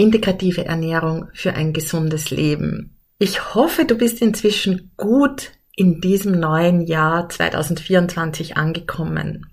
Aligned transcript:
integrative 0.00 0.64
Ernährung 0.64 1.28
für 1.34 1.54
ein 1.54 1.72
gesundes 1.72 2.30
Leben. 2.30 2.96
Ich 3.18 3.54
hoffe, 3.54 3.84
du 3.84 3.96
bist 3.96 4.22
inzwischen 4.22 4.92
gut 4.96 5.50
in 5.76 6.00
diesem 6.00 6.40
neuen 6.40 6.80
Jahr 6.80 7.28
2024 7.28 8.56
angekommen. 8.56 9.46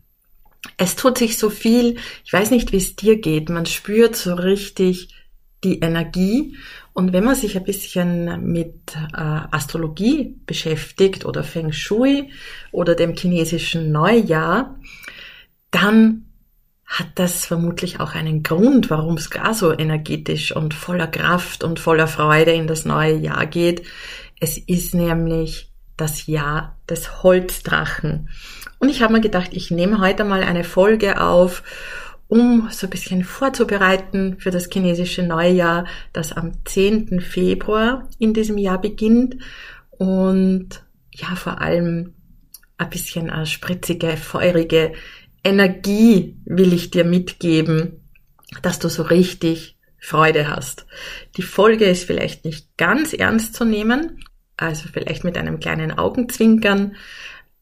Es 0.77 0.95
tut 0.95 1.17
sich 1.17 1.37
so 1.37 1.49
viel, 1.49 1.97
ich 2.23 2.33
weiß 2.33 2.51
nicht, 2.51 2.71
wie 2.71 2.77
es 2.77 2.95
dir 2.95 3.19
geht, 3.19 3.49
man 3.49 3.65
spürt 3.65 4.15
so 4.15 4.33
richtig 4.33 5.13
die 5.63 5.79
Energie 5.79 6.55
und 6.93 7.13
wenn 7.13 7.23
man 7.23 7.35
sich 7.35 7.57
ein 7.57 7.63
bisschen 7.63 8.51
mit 8.51 8.95
äh, 8.95 9.19
Astrologie 9.51 10.35
beschäftigt 10.45 11.25
oder 11.25 11.43
Feng 11.43 11.71
Shui 11.71 12.31
oder 12.71 12.95
dem 12.95 13.15
chinesischen 13.15 13.91
Neujahr, 13.91 14.79
dann 15.71 16.26
hat 16.87 17.07
das 17.15 17.45
vermutlich 17.45 17.99
auch 17.99 18.15
einen 18.15 18.43
Grund, 18.43 18.89
warum 18.89 19.17
es 19.17 19.29
gar 19.29 19.53
so 19.53 19.77
energetisch 19.77 20.55
und 20.55 20.73
voller 20.73 21.07
Kraft 21.07 21.65
und 21.65 21.81
voller 21.81 22.07
Freude 22.07 22.53
in 22.53 22.65
das 22.65 22.85
neue 22.85 23.17
Jahr 23.17 23.45
geht. 23.45 23.85
Es 24.39 24.57
ist 24.57 24.95
nämlich 24.95 25.73
das 25.97 26.27
Jahr 26.27 26.77
des 26.89 27.23
Holzdrachen. 27.23 28.29
Und 28.79 28.87
ich 28.87 29.01
habe 29.01 29.13
mir 29.13 29.21
gedacht, 29.21 29.49
ich 29.51 29.69
nehme 29.69 29.99
heute 29.99 30.23
mal 30.23 30.43
eine 30.43 30.63
Folge 30.63 31.19
auf, 31.21 31.61
um 32.29 32.69
so 32.71 32.87
ein 32.87 32.89
bisschen 32.89 33.23
vorzubereiten 33.23 34.37
für 34.39 34.51
das 34.51 34.69
chinesische 34.71 35.23
Neujahr, 35.23 35.85
das 36.13 36.31
am 36.31 36.53
10. 36.65 37.19
Februar 37.19 38.07
in 38.17 38.33
diesem 38.33 38.57
Jahr 38.57 38.79
beginnt. 38.79 39.37
Und 39.89 40.83
ja, 41.11 41.35
vor 41.35 41.59
allem 41.61 42.13
ein 42.77 42.89
bisschen 42.89 43.29
eine 43.29 43.45
spritzige, 43.45 44.15
feurige 44.15 44.93
Energie 45.43 46.37
will 46.45 46.73
ich 46.73 46.91
dir 46.91 47.03
mitgeben, 47.03 48.01
dass 48.61 48.79
du 48.79 48.89
so 48.89 49.03
richtig 49.03 49.77
Freude 49.99 50.49
hast. 50.49 50.85
Die 51.37 51.41
Folge 51.41 51.85
ist 51.85 52.05
vielleicht 52.05 52.45
nicht 52.45 52.77
ganz 52.77 53.13
ernst 53.13 53.55
zu 53.55 53.65
nehmen, 53.65 54.23
also 54.55 54.87
vielleicht 54.91 55.23
mit 55.23 55.37
einem 55.37 55.59
kleinen 55.59 55.97
Augenzwinkern, 55.97 56.95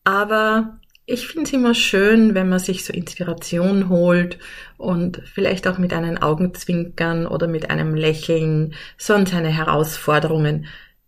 aber 0.04 0.80
ich 1.08 1.28
finde 1.28 1.44
es 1.44 1.54
immer 1.54 1.76
schön, 1.76 2.34
wenn 2.34 2.50
man 2.50 2.60
sich 2.60 2.84
so 2.84 2.92
Inspiration 2.92 3.90
holt 3.90 4.40
und 4.78 5.22
vielleicht 5.26 5.68
auch 5.68 5.78
mit 5.78 5.94
einem 5.94 6.18
Augenzwinkern 6.18 7.28
oder 7.28 7.48
mit 7.48 7.70
einem 7.70 7.94
Lächeln 7.94 8.74
so 8.98 9.14
an 9.14 9.28
seine 9.28 9.50
Herausforderungen 9.50 10.66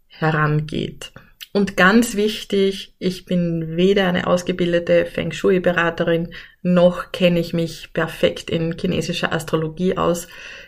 herangeht. 0.07 1.11
Und 1.53 1.77
ganz 1.77 2.15
wichtig, 2.15 2.93
ich 2.99 3.25
bin 3.25 3.77
weder 3.77 4.07
eine 4.07 4.27
ausgebildete 4.27 5.05
Feng 5.05 5.31
Shui-Beraterin, 5.31 6.33
noch 6.61 7.11
kenne 7.11 7.39
ich 7.39 7.53
mich 7.53 7.93
perfekt 7.93 8.49
in 8.49 8.77
chinesischer 8.77 9.31
Astrologie 9.31 9.97
aus. 9.97 10.27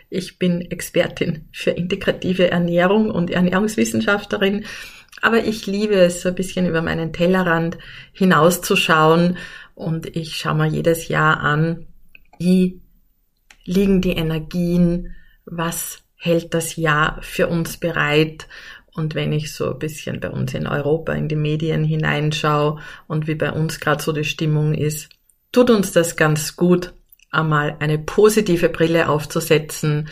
Ich 0.09 0.39
bin 0.39 0.61
Expertin 0.61 1.49
für 1.51 1.71
integrative 1.71 2.49
Ernährung 2.49 3.11
und 3.11 3.29
Ernährungswissenschaftlerin. 3.29 4.65
Aber 5.21 5.43
ich 5.43 5.67
liebe 5.67 5.95
es, 5.95 6.21
so 6.21 6.29
ein 6.29 6.35
bisschen 6.35 6.65
über 6.65 6.81
meinen 6.81 7.13
Tellerrand 7.13 7.77
hinauszuschauen. 8.13 9.37
Und 9.75 10.15
ich 10.15 10.37
schaue 10.37 10.55
mir 10.55 10.67
jedes 10.67 11.07
Jahr 11.09 11.41
an, 11.41 11.87
wie 12.39 12.81
liegen 13.65 14.01
die 14.01 14.15
Energien, 14.15 15.15
was 15.45 15.99
hält 16.15 16.53
das 16.53 16.75
Jahr 16.75 17.19
für 17.21 17.47
uns 17.47 17.77
bereit 17.77 18.47
und 18.93 19.15
wenn 19.15 19.31
ich 19.31 19.53
so 19.53 19.71
ein 19.71 19.79
bisschen 19.79 20.19
bei 20.19 20.29
uns 20.29 20.53
in 20.53 20.67
Europa 20.67 21.13
in 21.13 21.27
die 21.27 21.35
Medien 21.35 21.83
hineinschaue 21.83 22.79
und 23.07 23.27
wie 23.27 23.35
bei 23.35 23.51
uns 23.51 23.79
gerade 23.79 24.01
so 24.01 24.11
die 24.11 24.23
Stimmung 24.23 24.73
ist, 24.73 25.09
tut 25.51 25.69
uns 25.69 25.91
das 25.91 26.15
ganz 26.15 26.55
gut, 26.55 26.93
einmal 27.31 27.75
eine 27.79 27.99
positive 27.99 28.69
Brille 28.69 29.09
aufzusetzen. 29.09 30.09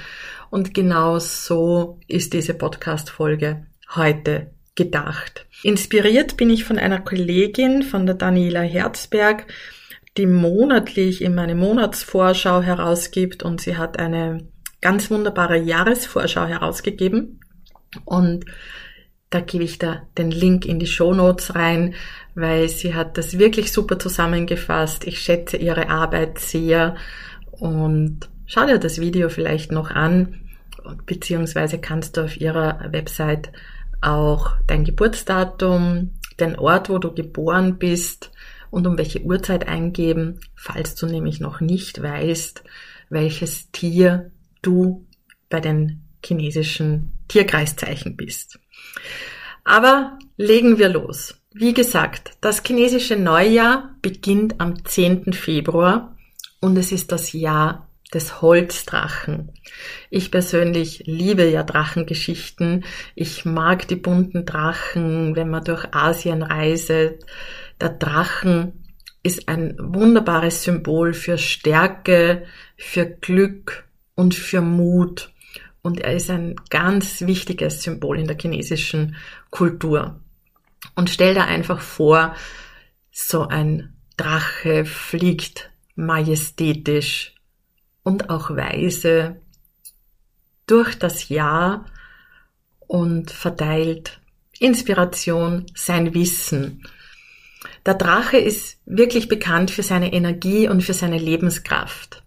Und 0.50 0.74
genau 0.74 1.20
so 1.20 2.00
ist 2.08 2.34
diese 2.34 2.54
Podcast-Folge 2.54 3.66
heute 3.96 4.52
gedacht. 4.76 5.46
Inspiriert 5.64 6.38
bin 6.38 6.50
ich 6.50 6.64
von 6.64 6.78
einer 6.78 7.00
Kollegin, 7.00 7.84
von 7.84 8.06
der 8.06 8.16
Daniela 8.16 8.62
Herzberg, 8.62 9.48
die 10.18 10.28
monatlich 10.28 11.22
in 11.22 11.36
meine 11.36 11.56
Monatsvorschau 11.56 12.62
herausgibt 12.62 13.44
und 13.44 13.62
sie 13.62 13.78
hat 13.78 14.00
eine 14.00 14.48
ganz 14.82 15.12
wunderbare 15.12 15.58
Jahresvorschau 15.58 16.46
herausgegeben. 16.46 17.40
Und 18.06 18.46
da 19.30 19.42
gebe 19.42 19.64
ich 19.64 19.78
da 19.78 20.04
den 20.18 20.32
Link 20.32 20.66
in 20.66 20.80
die 20.80 20.88
Show 20.88 21.14
Notes 21.14 21.56
rein, 21.56 21.96
weil 22.36 22.70
sie 22.70 22.96
hat 22.96 23.18
das 23.18 23.38
wirklich 23.38 23.72
super 23.72 24.00
zusammengefasst. 24.00 25.06
Ich 25.06 25.20
schätze 25.20 25.58
ihre 25.58 25.90
Arbeit 25.90 26.40
sehr 26.40 26.96
und 27.52 28.30
schau 28.46 28.66
dir 28.66 28.80
das 28.80 29.00
Video 29.00 29.30
vielleicht 29.30 29.72
noch 29.72 29.92
an, 29.92 30.36
beziehungsweise 31.06 31.80
kannst 31.80 32.16
du 32.16 32.22
auf 32.22 32.40
ihrer 32.40 32.92
Website 32.92 33.52
auch 34.00 34.56
dein 34.68 34.86
Geburtsdatum, 34.86 36.12
den 36.40 36.58
Ort, 36.58 36.90
wo 36.90 37.00
du 37.00 37.14
geboren 37.14 37.78
bist 37.78 38.32
und 38.70 38.88
um 38.88 38.98
welche 38.98 39.22
Uhrzeit 39.24 39.68
eingeben, 39.68 40.40
falls 40.56 40.96
du 40.96 41.08
nämlich 41.08 41.40
noch 41.40 41.60
nicht 41.60 42.02
weißt, 42.02 42.64
welches 43.10 43.72
Tier 43.72 44.32
du 44.62 45.06
bei 45.50 45.60
den 45.60 46.04
chinesischen 46.24 47.17
Tierkreiszeichen 47.28 48.16
bist. 48.16 48.60
Aber 49.64 50.18
legen 50.38 50.78
wir 50.78 50.90
los. 50.90 51.36
Wie 51.54 51.74
gesagt, 51.74 52.38
das 52.42 52.62
chinesische 52.64 53.16
Neujahr 53.16 53.96
beginnt 54.02 54.62
am 54.62 54.86
10. 54.86 55.34
Februar 55.34 56.16
und 56.62 56.78
es 56.78 56.92
ist 56.92 57.12
das 57.12 57.34
Jahr 57.34 57.88
des 58.14 58.42
Holzdrachen. 58.42 59.52
Ich 60.10 60.32
persönlich 60.32 61.04
liebe 61.06 61.50
ja 61.50 61.64
Drachengeschichten. 61.64 62.86
Ich 63.16 63.44
mag 63.44 63.88
die 63.88 63.96
bunten 63.96 64.46
Drachen, 64.46 65.36
wenn 65.36 65.50
man 65.50 65.64
durch 65.64 65.94
Asien 65.94 66.44
reiset. 66.44 67.26
Der 67.82 67.90
Drachen 67.90 68.86
ist 69.24 69.50
ein 69.50 69.76
wunderbares 69.80 70.64
Symbol 70.64 71.14
für 71.14 71.38
Stärke, 71.38 72.46
für 72.78 73.06
Glück 73.06 73.86
und 74.16 74.36
für 74.36 74.62
Mut 74.62 75.32
und 75.82 76.02
er 76.02 76.14
ist 76.14 76.30
ein 76.30 76.56
ganz 76.70 77.22
wichtiges 77.22 77.84
Symbol 77.84 78.20
in 78.20 78.28
der 78.28 78.38
chinesischen 78.38 79.16
Kultur. 79.50 80.20
Und 80.96 81.10
stell 81.10 81.34
dir 81.34 81.46
einfach 81.46 81.82
vor, 81.82 82.36
so 83.12 83.48
ein 83.48 83.94
Drache 84.18 84.86
fliegt 84.86 85.72
majestätisch 85.96 87.34
und 88.04 88.30
auch 88.30 88.52
weise 88.52 89.42
durch 90.68 90.98
das 90.98 91.30
Jahr 91.30 91.86
und 92.80 93.32
verteilt 93.32 94.20
Inspiration, 94.60 95.66
sein 95.76 96.14
Wissen. 96.14 96.84
Der 97.86 97.94
Drache 97.94 98.38
ist 98.38 98.80
wirklich 98.86 99.28
bekannt 99.28 99.72
für 99.72 99.84
seine 99.84 100.14
Energie 100.14 100.68
und 100.68 100.82
für 100.82 100.94
seine 100.94 101.18
Lebenskraft. 101.18 102.24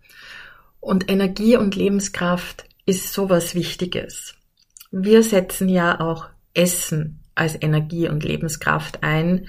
Und 0.80 1.10
Energie 1.10 1.56
und 1.56 1.76
Lebenskraft 1.76 2.64
ist 2.90 3.12
sowas 3.12 3.54
Wichtiges. 3.54 4.34
Wir 4.90 5.22
setzen 5.22 5.68
ja 5.68 6.00
auch 6.00 6.26
Essen 6.54 7.20
als 7.36 7.54
Energie 7.62 8.08
und 8.08 8.24
Lebenskraft 8.24 9.04
ein. 9.04 9.46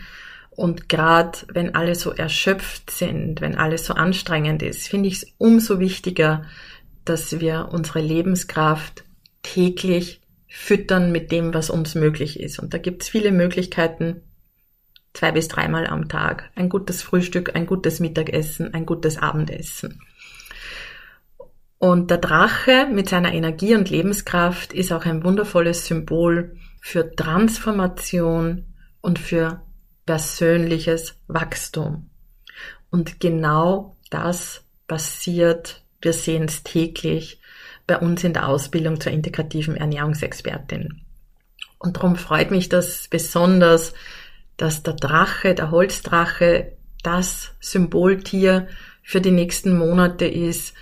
Und 0.51 0.89
gerade 0.89 1.39
wenn 1.51 1.74
alle 1.74 1.95
so 1.95 2.12
erschöpft 2.12 2.92
sind, 2.92 3.42
wenn 3.42 3.56
alles 3.56 3.86
so 3.86 3.95
anstrengend 3.95 4.62
ist, 4.62 4.88
finde 4.88 5.10
ich 5.10 5.16
es 5.16 5.33
umso 5.39 5.80
wichtiger, 5.80 6.45
dass 7.04 7.39
wir 7.39 7.69
unsere 7.71 8.00
Lebenskraft 8.00 9.06
täglich 9.42 10.21
füttern 10.48 11.12
mit 11.12 11.31
dem, 11.31 11.51
was 11.51 11.71
uns 11.71 11.95
möglich 11.95 12.39
ist. 12.39 12.60
Und 12.60 12.75
da 12.75 12.77
gibt 12.77 13.01
es 13.01 13.10
viele 13.10 13.31
Möglichkeiten, 13.31 14.21
zwei 15.13 15.31
bis 15.31 15.48
dreimal 15.48 15.88
am 15.88 16.10
Tag. 16.10 16.51
Ein 16.54 16.69
gutes 16.69 17.01
Frühstück, 17.01 17.56
ein 17.56 17.66
gutes 17.66 18.00
Mittagessen, 18.00 18.71
ein 18.75 18.86
gutes 18.86 19.18
Abendessen. 19.18 20.00
Und 21.81 22.12
der 22.12 22.19
Drache 22.19 22.86
mit 22.92 23.10
seiner 23.10 23.33
Energie 23.33 23.74
und 23.74 23.89
Lebenskraft 23.89 24.72
ist 24.72 24.92
auch 24.92 25.04
ein 25.04 25.24
wundervolles 25.24 25.88
Symbol 25.88 26.56
für 26.80 27.16
Transformation 27.16 28.75
und 29.01 29.18
für 29.18 29.63
persönliches 30.06 31.16
Wachstum. 31.28 32.12
Und 32.92 33.19
genau 33.19 33.98
das 34.12 34.63
passiert, 34.88 35.83
wir 36.04 36.13
sehen 36.13 36.44
es 36.44 36.62
täglich, 36.62 37.42
bei 37.88 37.98
uns 37.98 38.24
in 38.24 38.33
der 38.33 38.48
Ausbildung 38.48 39.01
zur 39.01 39.12
integrativen 39.12 39.75
Ernährungsexpertin. 39.75 41.01
Und 41.80 41.98
darum 41.98 42.16
freut 42.16 42.51
mich 42.51 42.69
das 42.69 43.07
besonders, 43.07 43.95
dass 44.56 44.83
der 44.83 44.94
Drache, 44.94 45.56
der 45.56 45.72
Holzdrache, 45.72 46.78
das 47.01 47.56
Symboltier 47.60 48.68
für 49.01 49.19
die 49.19 49.31
nächsten 49.31 49.75
Monate 49.75 50.25
ist. 50.25 50.75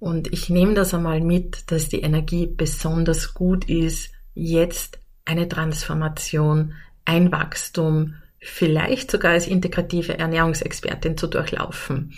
Und 0.00 0.32
ich 0.32 0.48
nehme 0.48 0.74
das 0.74 0.94
einmal 0.94 1.20
mit, 1.20 1.70
dass 1.72 1.88
die 1.88 2.02
Energie 2.02 2.46
besonders 2.46 3.34
gut 3.34 3.68
ist, 3.68 4.12
jetzt 4.34 4.98
eine 5.24 5.48
Transformation, 5.48 6.74
ein 7.04 7.32
Wachstum, 7.32 8.14
vielleicht 8.40 9.10
sogar 9.10 9.32
als 9.32 9.48
integrative 9.48 10.18
Ernährungsexpertin 10.18 11.16
zu 11.16 11.26
durchlaufen. 11.26 12.14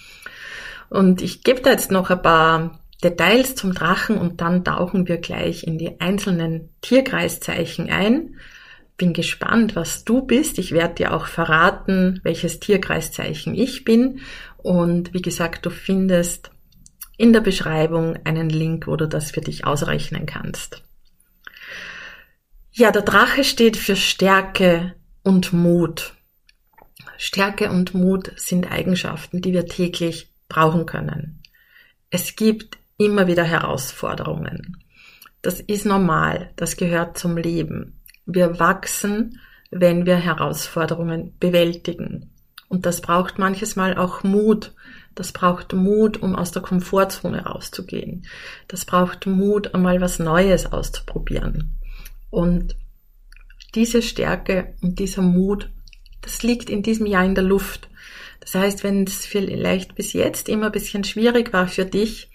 Und 0.91 1.23
ich 1.23 1.43
gebe 1.43 1.63
da 1.63 1.71
jetzt 1.71 1.91
noch 1.91 2.11
ein 2.11 2.21
paar 2.21 2.81
Details 3.03 3.55
zum 3.55 3.73
Drachen 3.73 4.19
und 4.19 4.41
dann 4.41 4.65
tauchen 4.65 5.09
wir 5.09 5.17
gleich 5.17 5.65
in 5.65 5.79
die 5.79 6.01
einzelnen 6.01 6.69
Tierkreiszeichen 6.83 7.89
ein. 7.89 8.37
Bin 8.99 9.15
gespannt, 9.15 9.77
was 9.77 10.05
du 10.05 10.23
bist. 10.27 10.59
Ich 10.59 10.73
werde 10.73 10.97
dir 10.97 11.15
auch 11.15 11.27
verraten, 11.27 12.21
welches 12.23 12.61
Tierkreiszeichen 12.61 13.55
ich 13.55 13.85
bin. 13.85 14.21
Und 14.59 15.15
wie 15.15 15.23
gesagt, 15.23 15.65
du 15.65 15.71
findest 15.71 16.51
in 17.21 17.35
der 17.35 17.43
Beschreibung 17.43 18.19
einen 18.25 18.49
Link, 18.49 18.87
wo 18.87 18.97
du 18.97 19.07
das 19.07 19.31
für 19.31 19.43
dich 19.43 19.67
ausrechnen 19.67 20.25
kannst. 20.25 20.83
Ja, 22.73 22.91
der 22.93 23.03
Drache 23.03 23.45
steht 23.45 23.77
für 23.77 23.95
Stärke 23.95 24.95
und 25.23 25.53
Mut. 25.53 26.15
Stärke 27.19 27.71
und 27.71 27.93
Mut 27.93 28.33
sind 28.37 28.73
Eigenschaften, 28.73 29.43
die 29.43 29.53
wir 29.53 29.67
täglich 29.67 30.33
brauchen 30.49 30.87
können. 30.87 31.43
Es 32.09 32.37
gibt 32.37 32.79
immer 32.97 33.27
wieder 33.27 33.45
Herausforderungen. 33.45 34.83
Das 35.43 35.61
ist 35.61 35.85
normal, 35.85 36.53
das 36.57 36.79
gehört 36.79 37.19
zum 37.19 37.37
Leben. 37.37 38.01
Wir 38.25 38.59
wachsen, 38.59 39.39
wenn 39.71 40.07
wir 40.07 40.17
Herausforderungen 40.17 41.37
bewältigen. 41.39 42.31
Und 42.69 42.87
das 42.87 43.03
braucht 43.03 43.39
manches 43.39 43.77
Mal 43.77 43.99
auch 43.99 44.23
Mut. 44.23 44.73
Das 45.21 45.33
braucht 45.33 45.75
Mut, 45.75 46.23
um 46.23 46.35
aus 46.35 46.51
der 46.51 46.63
Komfortzone 46.63 47.45
rauszugehen. 47.45 48.25
Das 48.69 48.87
braucht 48.87 49.27
Mut, 49.27 49.75
einmal 49.75 50.01
was 50.01 50.19
Neues 50.19 50.73
auszuprobieren. 50.73 51.77
Und 52.31 52.75
diese 53.75 54.01
Stärke 54.01 54.73
und 54.81 54.99
dieser 54.99 55.21
Mut, 55.21 55.69
das 56.23 56.43
liegt 56.43 56.71
in 56.71 56.83
diesem 56.83 57.05
Jahr 57.05 57.23
in 57.23 57.35
der 57.35 57.45
Luft. 57.45 57.91
Das 58.41 58.55
heißt, 58.55 58.83
wenn 58.83 59.05
es 59.05 59.27
vielleicht 59.27 59.95
bis 59.95 60.15
jetzt 60.15 60.49
immer 60.49 60.67
ein 60.67 60.73
bisschen 60.73 61.05
schwierig 61.05 61.53
war 61.53 61.69
für 61.69 61.85
dich, 61.85 62.31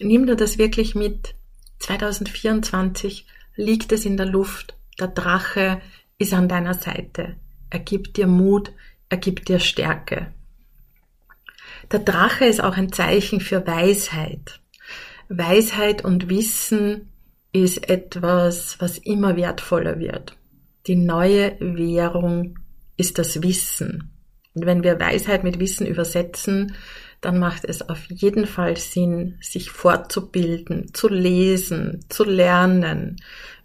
nimm 0.00 0.26
dir 0.26 0.34
das 0.34 0.58
wirklich 0.58 0.96
mit. 0.96 1.36
2024 1.78 3.24
liegt 3.54 3.92
es 3.92 4.04
in 4.04 4.16
der 4.16 4.26
Luft. 4.26 4.76
Der 4.98 5.06
Drache 5.06 5.80
ist 6.18 6.34
an 6.34 6.48
deiner 6.48 6.74
Seite. 6.74 7.36
Er 7.70 7.78
gibt 7.78 8.16
dir 8.16 8.26
Mut, 8.26 8.72
er 9.08 9.18
gibt 9.18 9.48
dir 9.48 9.60
Stärke. 9.60 10.34
Der 11.90 12.00
Drache 12.00 12.44
ist 12.44 12.62
auch 12.62 12.76
ein 12.76 12.92
Zeichen 12.92 13.40
für 13.40 13.66
Weisheit. 13.66 14.60
Weisheit 15.28 16.04
und 16.04 16.28
Wissen 16.28 17.10
ist 17.52 17.88
etwas, 17.88 18.76
was 18.78 18.98
immer 18.98 19.36
wertvoller 19.36 19.98
wird. 19.98 20.36
Die 20.86 20.94
neue 20.94 21.56
Währung 21.58 22.58
ist 22.96 23.18
das 23.18 23.42
Wissen. 23.42 24.10
Und 24.54 24.66
wenn 24.66 24.84
wir 24.84 25.00
Weisheit 25.00 25.42
mit 25.42 25.58
Wissen 25.58 25.86
übersetzen, 25.86 26.74
dann 27.20 27.38
macht 27.38 27.64
es 27.64 27.88
auf 27.88 28.06
jeden 28.08 28.46
Fall 28.46 28.76
Sinn, 28.76 29.36
sich 29.40 29.70
fortzubilden, 29.70 30.94
zu 30.94 31.08
lesen, 31.08 32.04
zu 32.08 32.24
lernen, 32.24 33.16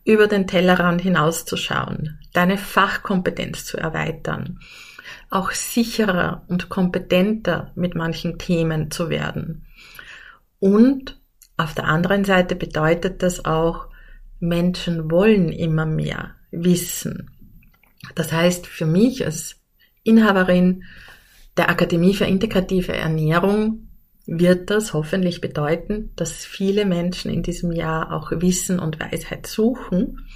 über 0.04 0.28
den 0.28 0.46
Tellerrand 0.46 1.02
hinauszuschauen, 1.02 2.20
deine 2.34 2.58
Fachkompetenz 2.58 3.66
zu 3.66 3.78
erweitern, 3.78 4.60
auch 5.36 5.52
sicherer 5.52 6.46
und 6.48 6.70
kompetenter 6.70 7.72
mit 7.76 7.94
manchen 7.94 8.38
Themen 8.38 8.90
zu 8.90 9.10
werden. 9.10 9.66
Und 10.60 11.20
auf 11.58 11.74
der 11.74 11.86
anderen 11.86 12.24
Seite 12.24 12.56
bedeutet 12.56 13.22
das 13.22 13.46
auch, 13.46 13.88
Menschen 14.40 15.12
wollen 15.12 15.50
immer 15.50 15.86
mehr 15.86 16.36
wissen. 16.52 17.32
Das 18.16 18.32
heißt, 18.32 18.66
für 18.68 18.86
mich 18.86 19.26
als 19.26 19.58
Inhaberin 20.04 20.84
der 21.58 21.70
Akademie 21.70 22.14
für 22.14 22.26
integrative 22.26 22.94
Ernährung 22.94 23.90
wird 24.26 24.70
das 24.70 24.94
hoffentlich 24.94 25.42
bedeuten, 25.42 26.12
dass 26.16 26.46
viele 26.46 26.86
Menschen 26.86 27.32
in 27.32 27.44
diesem 27.44 27.72
Jahr 27.72 28.12
auch 28.12 28.32
Wissen 28.32 28.80
und 28.80 29.00
Weisheit 29.00 29.48
suchen 29.48 30.28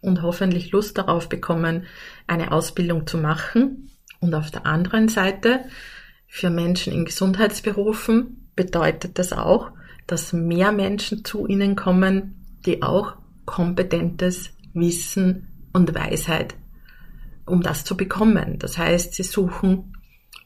und 0.00 0.22
hoffentlich 0.22 0.70
Lust 0.70 0.98
darauf 0.98 1.28
bekommen, 1.28 1.86
eine 2.26 2.52
Ausbildung 2.52 3.06
zu 3.06 3.18
machen. 3.18 3.90
Und 4.20 4.34
auf 4.34 4.50
der 4.50 4.66
anderen 4.66 5.08
Seite, 5.08 5.64
für 6.26 6.50
Menschen 6.50 6.92
in 6.92 7.04
Gesundheitsberufen 7.04 8.50
bedeutet 8.54 9.18
das 9.18 9.32
auch, 9.32 9.70
dass 10.06 10.32
mehr 10.32 10.72
Menschen 10.72 11.24
zu 11.24 11.46
ihnen 11.46 11.76
kommen, 11.76 12.44
die 12.66 12.82
auch 12.82 13.16
kompetentes 13.44 14.50
Wissen 14.74 15.68
und 15.72 15.94
Weisheit, 15.94 16.54
um 17.46 17.62
das 17.62 17.84
zu 17.84 17.96
bekommen. 17.96 18.58
Das 18.58 18.76
heißt, 18.76 19.14
sie 19.14 19.22
suchen 19.22 19.96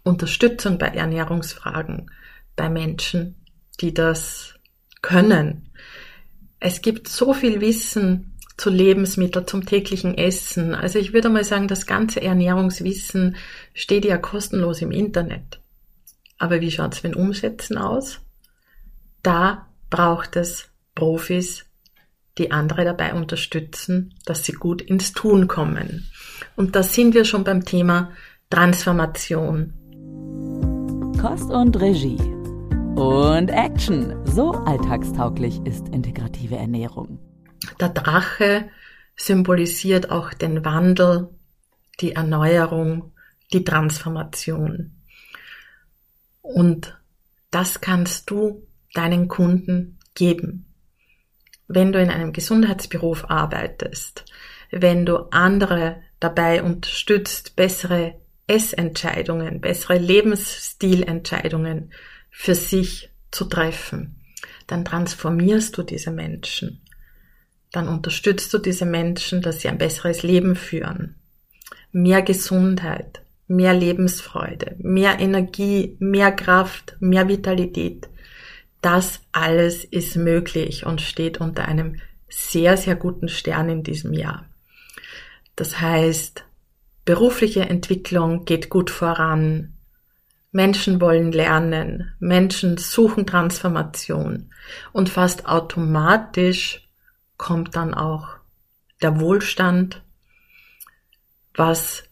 Unterstützung 0.04 0.78
bei 0.78 0.88
Ernährungsfragen 0.88 2.10
bei 2.56 2.68
Menschen, 2.68 3.36
die 3.80 3.94
das 3.94 4.54
können. 5.00 5.68
Es 6.60 6.82
gibt 6.82 7.08
so 7.08 7.34
viel 7.34 7.60
Wissen 7.60 8.31
zu 8.56 8.70
Lebensmitteln, 8.70 9.46
zum 9.46 9.66
täglichen 9.66 10.16
Essen. 10.16 10.74
Also 10.74 10.98
ich 10.98 11.12
würde 11.12 11.28
mal 11.28 11.44
sagen, 11.44 11.68
das 11.68 11.86
ganze 11.86 12.22
Ernährungswissen 12.22 13.36
steht 13.74 14.04
ja 14.04 14.18
kostenlos 14.18 14.82
im 14.82 14.90
Internet. 14.90 15.60
Aber 16.38 16.60
wie 16.60 16.70
schaut 16.70 16.94
es 16.94 17.02
mit 17.02 17.16
Umsetzen 17.16 17.78
aus? 17.78 18.20
Da 19.22 19.68
braucht 19.90 20.36
es 20.36 20.70
Profis, 20.94 21.64
die 22.38 22.50
andere 22.50 22.84
dabei 22.84 23.14
unterstützen, 23.14 24.14
dass 24.24 24.44
sie 24.44 24.52
gut 24.52 24.82
ins 24.82 25.12
Tun 25.12 25.48
kommen. 25.48 26.10
Und 26.56 26.74
da 26.74 26.82
sind 26.82 27.14
wir 27.14 27.24
schon 27.24 27.44
beim 27.44 27.64
Thema 27.64 28.10
Transformation. 28.50 29.72
Kost 31.20 31.50
und 31.50 31.80
Regie. 31.80 32.18
Und 32.96 33.48
Action. 33.48 34.14
So 34.26 34.50
alltagstauglich 34.50 35.60
ist 35.64 35.88
integrative 35.88 36.56
Ernährung. 36.56 37.18
Der 37.80 37.90
Drache 37.90 38.70
symbolisiert 39.16 40.10
auch 40.10 40.32
den 40.34 40.64
Wandel, 40.64 41.28
die 42.00 42.12
Erneuerung, 42.12 43.12
die 43.52 43.64
Transformation. 43.64 44.92
Und 46.40 46.98
das 47.50 47.80
kannst 47.80 48.30
du 48.30 48.66
deinen 48.94 49.28
Kunden 49.28 49.98
geben. 50.14 50.66
Wenn 51.68 51.92
du 51.92 52.00
in 52.00 52.10
einem 52.10 52.32
Gesundheitsberuf 52.32 53.30
arbeitest, 53.30 54.24
wenn 54.70 55.06
du 55.06 55.28
andere 55.30 56.02
dabei 56.18 56.62
unterstützt, 56.62 57.56
bessere 57.56 58.20
Essentscheidungen, 58.46 59.60
bessere 59.60 59.98
Lebensstilentscheidungen 59.98 61.92
für 62.30 62.54
sich 62.54 63.10
zu 63.30 63.44
treffen, 63.46 64.16
dann 64.66 64.84
transformierst 64.84 65.76
du 65.76 65.82
diese 65.82 66.10
Menschen. 66.10 66.81
Dann 67.72 67.88
unterstützt 67.88 68.52
du 68.52 68.58
diese 68.58 68.84
Menschen, 68.84 69.42
dass 69.42 69.60
sie 69.60 69.68
ein 69.68 69.78
besseres 69.78 70.22
Leben 70.22 70.54
führen. 70.56 71.16
Mehr 71.90 72.22
Gesundheit, 72.22 73.22
mehr 73.48 73.74
Lebensfreude, 73.74 74.76
mehr 74.78 75.18
Energie, 75.18 75.96
mehr 75.98 76.32
Kraft, 76.32 76.96
mehr 77.00 77.28
Vitalität. 77.28 78.08
Das 78.82 79.20
alles 79.32 79.84
ist 79.84 80.16
möglich 80.16 80.86
und 80.86 81.00
steht 81.00 81.40
unter 81.40 81.66
einem 81.66 81.96
sehr, 82.28 82.76
sehr 82.76 82.96
guten 82.96 83.28
Stern 83.28 83.68
in 83.68 83.82
diesem 83.82 84.12
Jahr. 84.12 84.46
Das 85.56 85.80
heißt, 85.80 86.44
berufliche 87.04 87.60
Entwicklung 87.60 88.44
geht 88.44 88.70
gut 88.70 88.90
voran. 88.90 89.74
Menschen 90.50 91.00
wollen 91.00 91.32
lernen, 91.32 92.12
Menschen 92.18 92.76
suchen 92.76 93.26
Transformation 93.26 94.50
und 94.92 95.08
fast 95.08 95.46
automatisch 95.46 96.88
kommt 97.42 97.74
dann 97.74 97.92
auch 97.92 98.28
der 99.02 99.18
Wohlstand, 99.18 100.00
was 101.54 102.04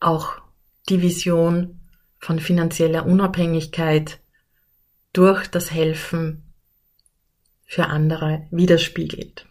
auch 0.00 0.34
die 0.90 1.00
Vision 1.00 1.80
von 2.18 2.38
finanzieller 2.38 3.06
Unabhängigkeit 3.06 4.20
durch 5.14 5.46
das 5.46 5.70
Helfen 5.70 6.42
für 7.64 7.86
andere 7.86 8.46
widerspiegelt. 8.50 9.46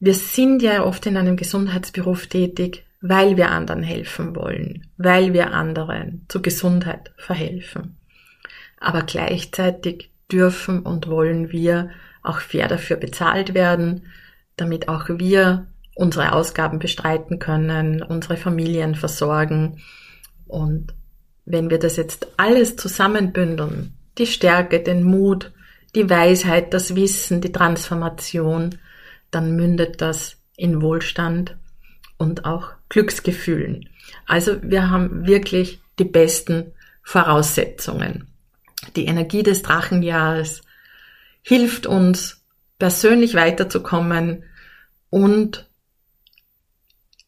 Wir 0.00 0.14
sind 0.14 0.62
ja 0.62 0.82
oft 0.82 1.04
in 1.04 1.18
einem 1.18 1.36
Gesundheitsberuf 1.36 2.28
tätig, 2.28 2.86
weil 3.02 3.36
wir 3.36 3.50
anderen 3.50 3.82
helfen 3.82 4.34
wollen, 4.34 4.90
weil 4.96 5.34
wir 5.34 5.52
anderen 5.52 6.24
zur 6.28 6.40
Gesundheit 6.40 7.12
verhelfen. 7.18 7.98
Aber 8.80 9.02
gleichzeitig 9.02 10.10
dürfen 10.32 10.80
und 10.80 11.06
wollen 11.08 11.52
wir 11.52 11.90
auch 12.24 12.40
fair 12.40 12.68
dafür 12.68 12.96
bezahlt 12.96 13.54
werden, 13.54 14.06
damit 14.56 14.88
auch 14.88 15.08
wir 15.08 15.66
unsere 15.94 16.32
Ausgaben 16.32 16.78
bestreiten 16.78 17.38
können, 17.38 18.02
unsere 18.02 18.36
Familien 18.36 18.94
versorgen. 18.94 19.80
Und 20.46 20.94
wenn 21.44 21.70
wir 21.70 21.78
das 21.78 21.96
jetzt 21.96 22.26
alles 22.36 22.76
zusammenbündeln, 22.76 23.94
die 24.18 24.26
Stärke, 24.26 24.80
den 24.80 25.04
Mut, 25.04 25.52
die 25.94 26.10
Weisheit, 26.10 26.74
das 26.74 26.96
Wissen, 26.96 27.40
die 27.40 27.52
Transformation, 27.52 28.78
dann 29.30 29.54
mündet 29.56 30.00
das 30.00 30.36
in 30.56 30.82
Wohlstand 30.82 31.56
und 32.18 32.44
auch 32.44 32.72
Glücksgefühlen. 32.88 33.88
Also 34.26 34.62
wir 34.62 34.90
haben 34.90 35.26
wirklich 35.26 35.80
die 35.98 36.04
besten 36.04 36.72
Voraussetzungen. 37.02 38.28
Die 38.96 39.06
Energie 39.06 39.42
des 39.42 39.62
Drachenjahres 39.62 40.62
hilft 41.44 41.86
uns, 41.86 42.42
persönlich 42.78 43.34
weiterzukommen 43.34 44.44
und 45.10 45.68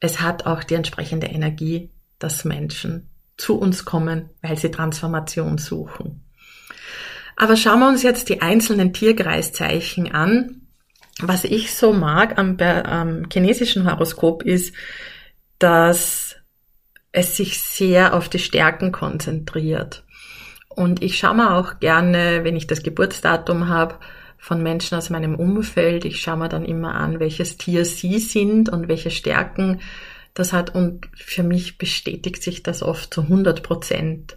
es 0.00 0.20
hat 0.20 0.46
auch 0.46 0.64
die 0.64 0.74
entsprechende 0.74 1.26
Energie, 1.26 1.90
dass 2.18 2.44
Menschen 2.44 3.10
zu 3.36 3.58
uns 3.58 3.84
kommen, 3.84 4.30
weil 4.40 4.56
sie 4.56 4.70
Transformation 4.70 5.58
suchen. 5.58 6.24
Aber 7.36 7.56
schauen 7.56 7.80
wir 7.80 7.88
uns 7.88 8.02
jetzt 8.02 8.30
die 8.30 8.40
einzelnen 8.40 8.94
Tierkreiszeichen 8.94 10.12
an. 10.12 10.62
Was 11.20 11.44
ich 11.44 11.74
so 11.74 11.92
mag 11.92 12.38
am, 12.38 12.58
am 12.58 13.28
chinesischen 13.30 13.90
Horoskop 13.90 14.42
ist, 14.42 14.74
dass 15.58 16.36
es 17.12 17.36
sich 17.36 17.60
sehr 17.60 18.14
auf 18.14 18.30
die 18.30 18.38
Stärken 18.38 18.92
konzentriert. 18.92 20.04
Und 20.76 21.02
ich 21.02 21.18
schaue 21.18 21.34
mir 21.34 21.56
auch 21.56 21.80
gerne, 21.80 22.44
wenn 22.44 22.54
ich 22.54 22.66
das 22.66 22.82
Geburtsdatum 22.82 23.68
habe, 23.68 23.96
von 24.38 24.62
Menschen 24.62 24.96
aus 24.96 25.10
meinem 25.10 25.34
Umfeld. 25.34 26.04
Ich 26.04 26.20
schaue 26.20 26.36
mir 26.36 26.48
dann 26.48 26.66
immer 26.66 26.94
an, 26.94 27.18
welches 27.18 27.56
Tier 27.56 27.84
sie 27.84 28.18
sind 28.18 28.68
und 28.68 28.86
welche 28.86 29.10
Stärken 29.10 29.80
das 30.34 30.52
hat. 30.52 30.74
Und 30.74 31.08
für 31.14 31.42
mich 31.42 31.78
bestätigt 31.78 32.42
sich 32.42 32.62
das 32.62 32.82
oft 32.82 33.12
zu 33.12 33.22
100 33.22 33.62
Prozent. 33.62 34.36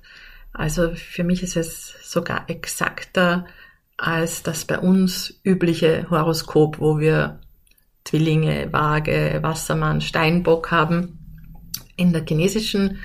Also 0.53 0.91
für 0.95 1.25
mich 1.25 1.43
ist 1.43 1.57
es 1.57 1.93
sogar 2.01 2.49
exakter 2.49 3.45
als 3.97 4.41
das 4.41 4.63
bei 4.63 4.79
uns 4.79 5.39
übliche 5.43 6.09
Horoskop, 6.09 6.79
wo 6.79 6.99
wir 6.99 7.41
Zwillinge, 8.05 8.71
Waage, 8.71 9.39
Wassermann, 9.41 9.99
Steinbock 9.99 10.71
haben. 10.71 11.19
In 11.97 12.13
der 12.13 12.25
chinesischen 12.25 12.99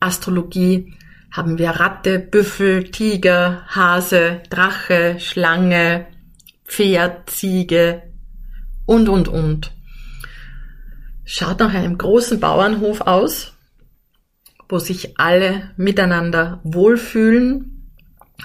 Astrologie 0.00 0.94
haben 1.32 1.58
wir 1.58 1.70
Ratte, 1.70 2.18
Büffel, 2.18 2.90
Tiger, 2.90 3.64
Hase, 3.66 4.42
Drache, 4.50 5.16
Schlange, 5.18 6.06
Pferd, 6.66 7.30
Ziege 7.30 8.02
und, 8.86 9.08
und, 9.08 9.28
und. 9.28 9.72
Schaut 11.24 11.60
nach 11.60 11.72
einem 11.72 11.96
großen 11.96 12.38
Bauernhof 12.38 13.00
aus, 13.00 13.54
wo 14.68 14.78
sich 14.78 15.18
alle 15.18 15.70
miteinander 15.76 16.60
wohlfühlen. 16.64 17.90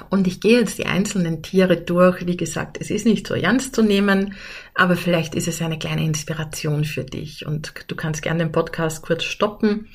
Und 0.09 0.27
ich 0.27 0.39
gehe 0.39 0.59
jetzt 0.59 0.77
die 0.77 0.85
einzelnen 0.85 1.41
Tiere 1.41 1.77
durch. 1.77 2.25
Wie 2.25 2.37
gesagt, 2.37 2.77
es 2.79 2.91
ist 2.91 3.05
nicht 3.05 3.27
so 3.27 3.33
ernst 3.33 3.75
zu 3.75 3.81
nehmen, 3.81 4.35
aber 4.75 4.95
vielleicht 4.95 5.35
ist 5.35 5.47
es 5.47 5.61
eine 5.61 5.79
kleine 5.79 6.05
Inspiration 6.05 6.85
für 6.85 7.03
dich. 7.03 7.45
Und 7.45 7.73
du 7.87 7.95
kannst 7.95 8.21
gerne 8.21 8.45
den 8.45 8.51
Podcast 8.51 9.01
kurz 9.01 9.23
stoppen, 9.23 9.87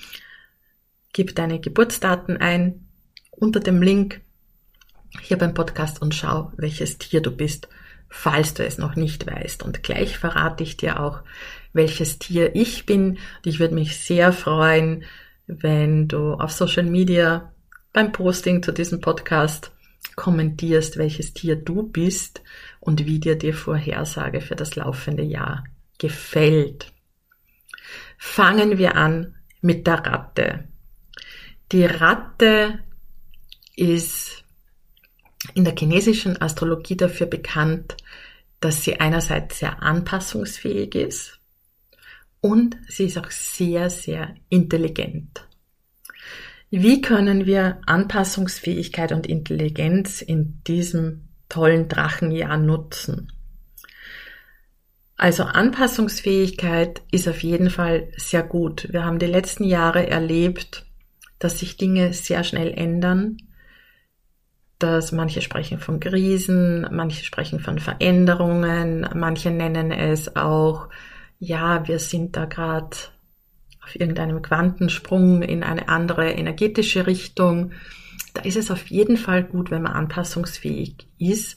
gib 1.13 1.35
deine 1.35 1.61
Geburtsdaten 1.61 2.37
ein 2.37 2.87
unter 3.31 3.61
dem 3.61 3.83
Link 3.83 4.21
hier 5.21 5.37
beim 5.37 5.55
Podcast 5.55 6.01
und 6.01 6.15
schau, 6.15 6.53
welches 6.57 6.99
Tier 6.99 7.21
du 7.21 7.31
bist 7.31 7.69
falls 8.13 8.53
du 8.55 8.65
es 8.65 8.79
noch 8.79 8.95
nicht 8.95 9.27
weißt. 9.27 9.63
Und 9.63 9.83
gleich 9.83 10.19
verrate 10.19 10.63
ich 10.63 10.77
dir 10.77 11.01
auch, 11.01 11.23
welches 11.73 12.19
Tier 12.19 12.55
ich 12.55 12.87
bin. 12.87 13.13
Und 13.13 13.47
ich 13.47 13.59
würde 13.59 13.75
mich 13.75 13.97
sehr 13.97 14.33
freuen, 14.33 15.05
wenn 15.47 16.09
du 16.09 16.35
auf 16.35 16.53
Social 16.53 16.85
Media 16.85 17.53
beim 17.93 18.13
Posting 18.13 18.63
zu 18.63 18.71
diesem 18.71 19.01
Podcast 19.01 19.73
kommentierst, 20.15 20.99
welches 20.99 21.33
Tier 21.33 21.57
du 21.57 21.85
bist 21.85 22.43
und 22.81 23.07
wie 23.07 23.19
dir 23.19 23.37
die 23.37 23.53
Vorhersage 23.53 24.43
für 24.43 24.57
das 24.57 24.77
laufende 24.77 25.23
Jahr 25.23 25.65
gefällt. 25.99 26.93
Fangen 28.19 28.77
wir 28.77 28.97
an 28.97 29.37
mit 29.63 29.87
der 29.87 30.07
Ratte. 30.07 30.69
Die 31.73 31.87
Ratte 31.87 32.81
ist 33.77 34.45
in 35.55 35.65
der 35.65 35.75
chinesischen 35.75 36.41
Astrologie 36.41 36.99
dafür 36.99 37.27
bekannt, 37.27 37.97
dass 38.61 38.85
sie 38.85 39.01
einerseits 39.01 39.61
sehr 39.61 39.83
anpassungsfähig 39.83 40.95
ist 40.95 41.41
und 42.43 42.77
sie 42.89 43.05
ist 43.05 43.17
auch 43.17 43.31
sehr, 43.31 43.89
sehr 43.89 44.35
intelligent. 44.51 45.49
Wie 46.71 47.01
können 47.01 47.47
wir 47.47 47.81
Anpassungsfähigkeit 47.87 49.13
und 49.13 49.27
Intelligenz 49.27 50.21
in 50.21 50.63
diesem 50.67 51.29
tollen 51.49 51.89
Drachenjahr 51.89 52.59
nutzen? 52.59 53.33
Also 55.17 55.45
Anpassungsfähigkeit 55.45 57.03
ist 57.11 57.29
auf 57.29 57.43
jeden 57.43 57.71
Fall 57.71 58.09
sehr 58.17 58.43
gut. 58.43 58.89
Wir 58.91 59.05
haben 59.05 59.19
die 59.19 59.27
letzten 59.27 59.65
Jahre 59.65 60.07
erlebt, 60.07 60.87
dass 61.43 61.59
sich 61.59 61.77
Dinge 61.77 62.13
sehr 62.13 62.45
schnell 62.45 62.73
ändern, 62.73 63.39
dass 64.79 65.11
manche 65.11 65.43
sprechen 65.43 65.81
von 65.81 65.99
Krisen, 65.99 66.87
manche 66.93 67.25
sprechen 67.25 67.59
von 67.59 67.79
Veränderungen, 67.79 69.09
manche 69.15 69.51
nennen 69.51 69.91
es 69.91 70.37
auch, 70.37 70.89
ja, 71.41 71.87
wir 71.89 71.99
sind 71.99 72.37
da 72.37 72.45
gerade 72.45 72.97
auf 73.83 73.99
irgendeinem 73.99 74.43
Quantensprung 74.43 75.43
in 75.43 75.65
eine 75.65 75.89
andere 75.89 76.31
energetische 76.31 77.09
Richtung. 77.09 77.73
Da 78.35 78.43
ist 78.43 78.57
es 78.57 78.71
auf 78.71 78.87
jeden 78.87 79.17
Fall 79.17 79.43
gut, 79.43 79.73
wenn 79.73 79.83
man 79.83 79.95
anpassungsfähig 79.95 81.09
ist 81.19 81.57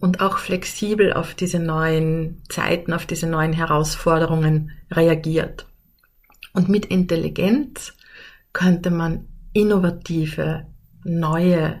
und 0.00 0.20
auch 0.20 0.36
flexibel 0.36 1.14
auf 1.14 1.34
diese 1.34 1.58
neuen 1.58 2.42
Zeiten, 2.50 2.92
auf 2.92 3.06
diese 3.06 3.26
neuen 3.26 3.54
Herausforderungen 3.54 4.72
reagiert. 4.90 5.66
Und 6.52 6.68
mit 6.68 6.84
Intelligenz 6.84 7.94
könnte 8.54 8.90
man 8.90 9.28
innovative, 9.52 10.66
neue 11.04 11.80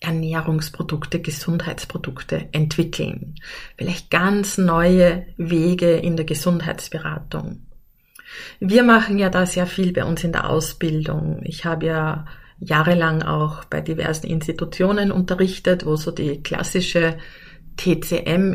Ernährungsprodukte, 0.00 1.20
Gesundheitsprodukte 1.20 2.48
entwickeln. 2.50 3.36
Vielleicht 3.76 4.10
ganz 4.10 4.58
neue 4.58 5.26
Wege 5.36 5.92
in 5.92 6.16
der 6.16 6.26
Gesundheitsberatung. 6.26 7.68
Wir 8.58 8.82
machen 8.82 9.18
ja 9.18 9.30
da 9.30 9.46
sehr 9.46 9.66
viel 9.66 9.92
bei 9.92 10.04
uns 10.04 10.24
in 10.24 10.32
der 10.32 10.50
Ausbildung. 10.50 11.42
Ich 11.44 11.64
habe 11.64 11.86
ja 11.86 12.24
jahrelang 12.58 13.22
auch 13.22 13.64
bei 13.64 13.80
diversen 13.80 14.26
Institutionen 14.26 15.12
unterrichtet, 15.12 15.86
wo 15.86 15.96
so 15.96 16.10
die 16.10 16.42
klassische 16.42 17.18
TCM 17.76 18.54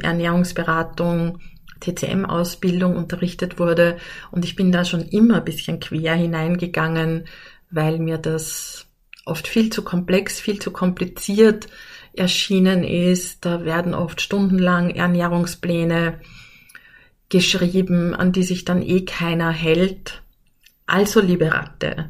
Ernährungsberatung, 1.77 1.79
TCM 1.79 2.25
Ausbildung 2.25 2.96
unterrichtet 2.96 3.60
wurde. 3.60 3.98
Und 4.31 4.46
ich 4.46 4.55
bin 4.55 4.72
da 4.72 4.86
schon 4.86 5.01
immer 5.01 5.38
ein 5.38 5.46
bisschen 5.46 5.79
quer 5.79 6.15
hineingegangen, 6.15 7.25
weil 7.69 8.00
mir 8.00 8.17
das 8.17 8.88
oft 9.25 9.48
viel 9.48 9.69
zu 9.69 9.84
komplex, 9.84 10.39
viel 10.39 10.60
zu 10.60 10.72
kompliziert 10.72 11.67
erschienen 12.13 12.84
ist. 12.84 13.46
Da 13.46 13.65
werden 13.65 13.93
oft 13.93 14.22
stundenlang 14.22 14.89
Ernährungspläne 14.89 16.19
geschrieben, 17.29 18.15
an 18.15 18.31
die 18.31 18.43
sich 18.43 18.65
dann 18.65 18.81
eh 18.81 19.05
keiner 19.05 19.51
hält. 19.51 20.22
Also, 20.86 21.19
liebe 21.19 21.53
Ratte, 21.53 22.10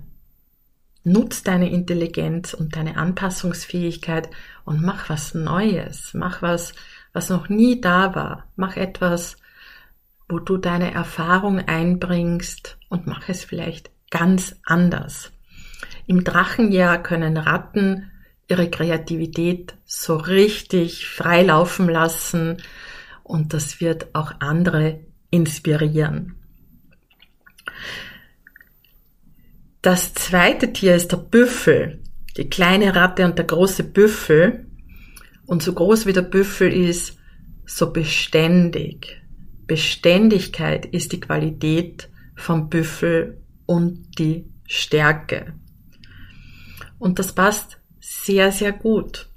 nutz 1.04 1.42
deine 1.42 1.72
Intelligenz 1.72 2.54
und 2.54 2.76
deine 2.76 2.98
Anpassungsfähigkeit 2.98 4.30
und 4.66 4.84
mach 4.84 5.10
was 5.10 5.34
Neues. 5.34 6.12
Mach 6.14 6.44
was, 6.44 6.74
was 7.14 7.30
noch 7.30 7.50
nie 7.50 7.82
da 7.82 8.14
war. 8.14 8.46
Mach 8.56 8.78
etwas, 8.78 9.38
wo 10.30 10.40
du 10.40 10.58
deine 10.58 10.94
Erfahrung 10.94 11.60
einbringst 11.60 12.78
und 12.90 13.08
mach 13.08 13.30
es 13.30 13.44
vielleicht 13.44 13.92
ganz 14.10 14.56
anders. 14.64 15.32
Im 16.06 16.24
Drachenjahr 16.24 17.02
können 17.02 17.38
Ratten 17.38 18.12
ihre 18.50 18.70
Kreativität 18.70 19.76
so 19.86 20.16
richtig 20.16 21.08
frei 21.08 21.44
laufen 21.44 21.90
lassen 21.90 22.58
und 23.24 23.54
das 23.54 23.82
wird 23.82 24.16
auch 24.16 24.34
andere 24.40 25.02
inspirieren. 25.30 26.36
Das 29.82 30.14
zweite 30.14 30.74
Tier 30.74 30.96
ist 30.96 31.12
der 31.12 31.18
Büffel. 31.18 32.02
Die 32.36 32.50
kleine 32.50 32.96
Ratte 32.96 33.26
und 33.26 33.38
der 33.38 33.46
große 33.46 33.84
Büffel. 33.84 34.66
Und 35.46 35.64
so 35.64 35.74
groß 35.74 36.06
wie 36.06 36.14
der 36.14 36.24
Büffel 36.24 36.72
ist, 36.74 37.18
so 37.66 37.92
beständig. 37.92 39.22
Beständigkeit 39.68 40.86
ist 40.86 41.12
die 41.12 41.20
Qualität 41.20 42.10
vom 42.36 42.70
Büffel 42.70 43.42
und 43.66 44.18
die 44.18 44.46
Stärke. 44.66 45.54
Und 47.00 47.20
das 47.20 47.34
passt 47.34 47.80
sehr, 48.00 48.52
sehr 48.52 48.72
gut. 48.72 49.30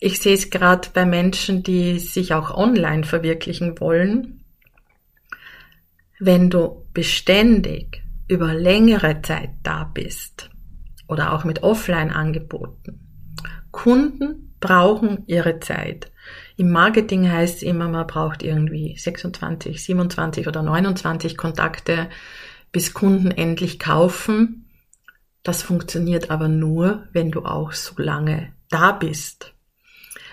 ich 0.00 0.18
sehe 0.18 0.34
es 0.34 0.48
gerade 0.48 0.88
bei 0.92 1.04
Menschen, 1.04 1.62
die 1.62 1.98
sich 1.98 2.32
auch 2.32 2.50
online 2.50 3.04
verwirklichen 3.04 3.78
wollen. 3.80 4.42
Wenn 6.18 6.48
du 6.48 6.86
beständig 6.94 8.02
über 8.26 8.54
längere 8.54 9.20
Zeit 9.22 9.50
da 9.62 9.84
bist 9.84 10.50
oder 11.06 11.34
auch 11.34 11.44
mit 11.44 11.62
Offline-Angeboten, 11.62 13.00
Kunden 13.70 14.54
brauchen 14.58 15.24
ihre 15.26 15.60
Zeit. 15.60 16.10
Im 16.60 16.72
Marketing 16.72 17.26
heißt 17.26 17.56
es 17.56 17.62
immer, 17.62 17.88
man 17.88 18.06
braucht 18.06 18.42
irgendwie 18.42 18.94
26, 18.94 19.82
27 19.82 20.46
oder 20.46 20.62
29 20.62 21.38
Kontakte, 21.38 22.10
bis 22.70 22.92
Kunden 22.92 23.30
endlich 23.30 23.78
kaufen. 23.78 24.68
Das 25.42 25.62
funktioniert 25.62 26.30
aber 26.30 26.48
nur, 26.48 27.08
wenn 27.12 27.30
du 27.30 27.46
auch 27.46 27.72
so 27.72 27.94
lange 27.96 28.52
da 28.68 28.92
bist. 28.92 29.54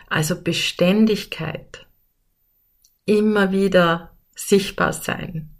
Also 0.10 0.42
Beständigkeit. 0.42 1.88
Immer 3.06 3.54
wieder 3.54 4.12
sichtbar 4.36 4.92
sein. 4.92 5.52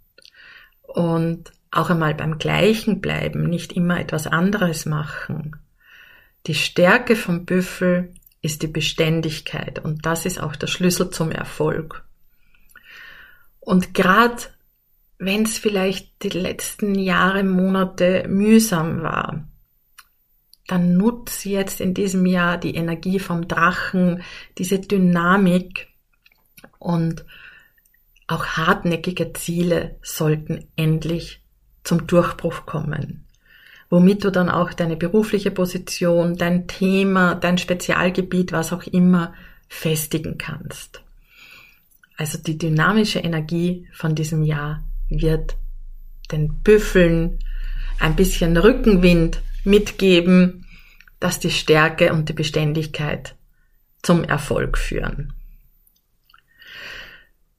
Und 0.82 1.50
auch 1.70 1.88
einmal 1.88 2.14
beim 2.14 2.36
Gleichen 2.36 3.00
bleiben, 3.00 3.48
nicht 3.48 3.72
immer 3.72 3.98
etwas 3.98 4.26
anderes 4.26 4.84
machen. 4.84 5.56
Die 6.46 6.54
Stärke 6.54 7.16
vom 7.16 7.46
Büffel 7.46 8.12
ist 8.48 8.62
die 8.62 8.68
Beständigkeit 8.68 9.78
und 9.78 10.06
das 10.06 10.24
ist 10.24 10.40
auch 10.40 10.56
der 10.56 10.68
Schlüssel 10.68 11.10
zum 11.10 11.30
Erfolg. 11.30 12.02
Und 13.60 13.92
gerade 13.92 14.42
wenn 15.18 15.42
es 15.42 15.58
vielleicht 15.58 16.22
die 16.22 16.30
letzten 16.30 16.94
Jahre, 16.94 17.44
Monate 17.44 18.24
mühsam 18.26 19.02
war, 19.02 19.46
dann 20.66 20.96
nutz 20.96 21.44
jetzt 21.44 21.82
in 21.82 21.92
diesem 21.92 22.24
Jahr 22.24 22.56
die 22.56 22.74
Energie 22.74 23.18
vom 23.18 23.46
Drachen, 23.48 24.22
diese 24.56 24.78
Dynamik 24.78 25.88
und 26.78 27.26
auch 28.28 28.46
hartnäckige 28.46 29.34
Ziele 29.34 29.98
sollten 30.00 30.68
endlich 30.76 31.42
zum 31.84 32.06
Durchbruch 32.06 32.64
kommen, 32.64 33.27
womit 33.90 34.24
du 34.24 34.30
dann 34.30 34.48
auch 34.48 34.72
deine 34.72 34.96
berufliche 34.96 35.50
Position, 35.50 36.36
dein 36.36 36.66
Thema, 36.66 37.34
dein 37.34 37.58
Spezialgebiet, 37.58 38.52
was 38.52 38.72
auch 38.72 38.84
immer, 38.84 39.34
festigen 39.68 40.38
kannst. 40.38 41.02
Also 42.16 42.38
die 42.38 42.58
dynamische 42.58 43.20
Energie 43.20 43.88
von 43.92 44.14
diesem 44.14 44.42
Jahr 44.42 44.82
wird 45.08 45.56
den 46.32 46.62
Büffeln 46.62 47.38
ein 47.98 48.16
bisschen 48.16 48.56
Rückenwind 48.56 49.40
mitgeben, 49.64 50.66
dass 51.20 51.40
die 51.40 51.50
Stärke 51.50 52.12
und 52.12 52.28
die 52.28 52.34
Beständigkeit 52.34 53.34
zum 54.02 54.24
Erfolg 54.24 54.78
führen. 54.78 55.32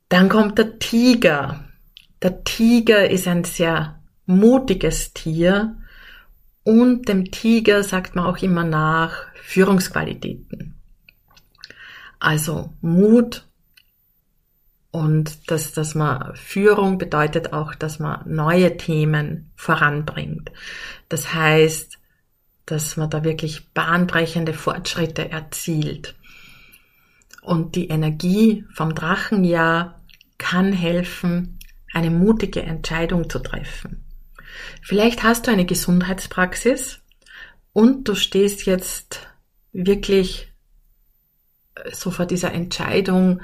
Dann 0.09 0.29
kommt 0.29 0.57
der 0.57 0.79
Tiger. 0.79 1.63
Der 2.21 2.43
Tiger 2.43 3.09
ist 3.09 3.27
ein 3.27 3.43
sehr 3.43 4.01
mutiges 4.25 5.13
Tier 5.13 5.77
und 6.69 7.09
dem 7.09 7.31
Tiger 7.31 7.81
sagt 7.81 8.15
man 8.15 8.27
auch 8.27 8.37
immer 8.43 8.63
nach 8.63 9.25
Führungsqualitäten. 9.41 10.75
Also 12.19 12.71
Mut 12.81 13.47
und 14.91 15.49
dass, 15.49 15.73
dass 15.73 15.95
man 15.95 16.35
Führung 16.35 16.99
bedeutet 16.99 17.53
auch, 17.53 17.73
dass 17.73 17.97
man 17.97 18.21
neue 18.27 18.77
Themen 18.77 19.49
voranbringt. 19.55 20.51
Das 21.09 21.33
heißt, 21.33 21.97
dass 22.67 22.97
man 22.97 23.09
da 23.09 23.23
wirklich 23.23 23.73
bahnbrechende 23.73 24.53
Fortschritte 24.53 25.27
erzielt. 25.31 26.13
Und 27.41 27.73
die 27.73 27.87
Energie 27.87 28.63
vom 28.75 28.93
Drachenjahr 28.93 29.99
kann 30.37 30.71
helfen, 30.71 31.57
eine 31.93 32.11
mutige 32.11 32.61
Entscheidung 32.61 33.27
zu 33.27 33.39
treffen. 33.39 34.05
Vielleicht 34.81 35.23
hast 35.23 35.47
du 35.47 35.51
eine 35.51 35.65
Gesundheitspraxis 35.65 36.99
und 37.73 38.07
du 38.07 38.15
stehst 38.15 38.65
jetzt 38.65 39.27
wirklich 39.71 40.51
so 41.91 42.11
vor 42.11 42.25
dieser 42.25 42.51
Entscheidung, 42.53 43.41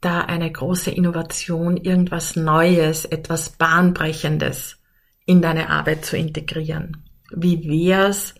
da 0.00 0.20
eine 0.20 0.50
große 0.50 0.90
Innovation, 0.90 1.76
irgendwas 1.76 2.36
Neues, 2.36 3.04
etwas 3.04 3.50
Bahnbrechendes 3.50 4.78
in 5.26 5.42
deine 5.42 5.70
Arbeit 5.70 6.04
zu 6.04 6.16
integrieren. 6.16 7.04
Wie 7.30 7.68
wär's, 7.68 8.34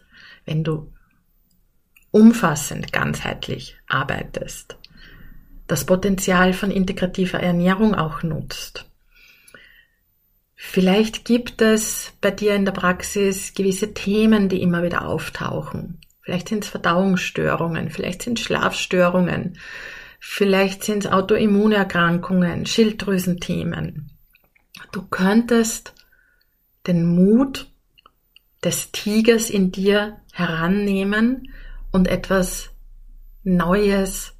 wenn 0.44 0.64
du 0.64 0.92
umfassend, 2.10 2.92
ganzheitlich 2.92 3.76
arbeitest, 3.88 4.78
das 5.66 5.84
Potenzial 5.84 6.52
von 6.52 6.70
integrativer 6.70 7.40
Ernährung 7.40 7.94
auch 7.94 8.22
nutzt. 8.22 8.87
Vielleicht 10.60 11.24
gibt 11.24 11.62
es 11.62 12.12
bei 12.20 12.32
dir 12.32 12.54
in 12.56 12.64
der 12.64 12.72
Praxis 12.72 13.54
gewisse 13.54 13.94
Themen, 13.94 14.48
die 14.48 14.60
immer 14.60 14.82
wieder 14.82 15.06
auftauchen. 15.06 16.00
Vielleicht 16.20 16.48
sind 16.48 16.64
es 16.64 16.70
Verdauungsstörungen, 16.70 17.90
vielleicht 17.90 18.22
sind 18.22 18.38
es 18.38 18.44
Schlafstörungen, 18.44 19.56
Vielleicht 20.18 20.84
sind 20.84 21.04
es 21.04 21.12
Autoimmunerkrankungen, 21.12 22.66
Schilddrüsenthemen. 22.66 24.10
Du 24.92 25.02
könntest 25.02 25.94
den 26.86 27.06
Mut 27.06 27.70
des 28.64 28.90
Tigers 28.90 29.50
in 29.50 29.70
dir 29.70 30.20
herannehmen 30.32 31.52
und 31.92 32.08
etwas 32.08 32.70
Neues, 33.44 34.34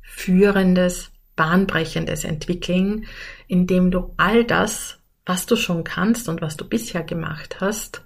Führendes, 0.00 1.10
Bahnbrechendes 1.34 2.24
entwickeln, 2.24 3.06
indem 3.48 3.90
du 3.90 4.14
all 4.16 4.44
das, 4.44 5.00
was 5.26 5.46
du 5.46 5.56
schon 5.56 5.84
kannst 5.84 6.28
und 6.28 6.40
was 6.42 6.56
du 6.56 6.66
bisher 6.66 7.02
gemacht 7.02 7.60
hast, 7.60 8.02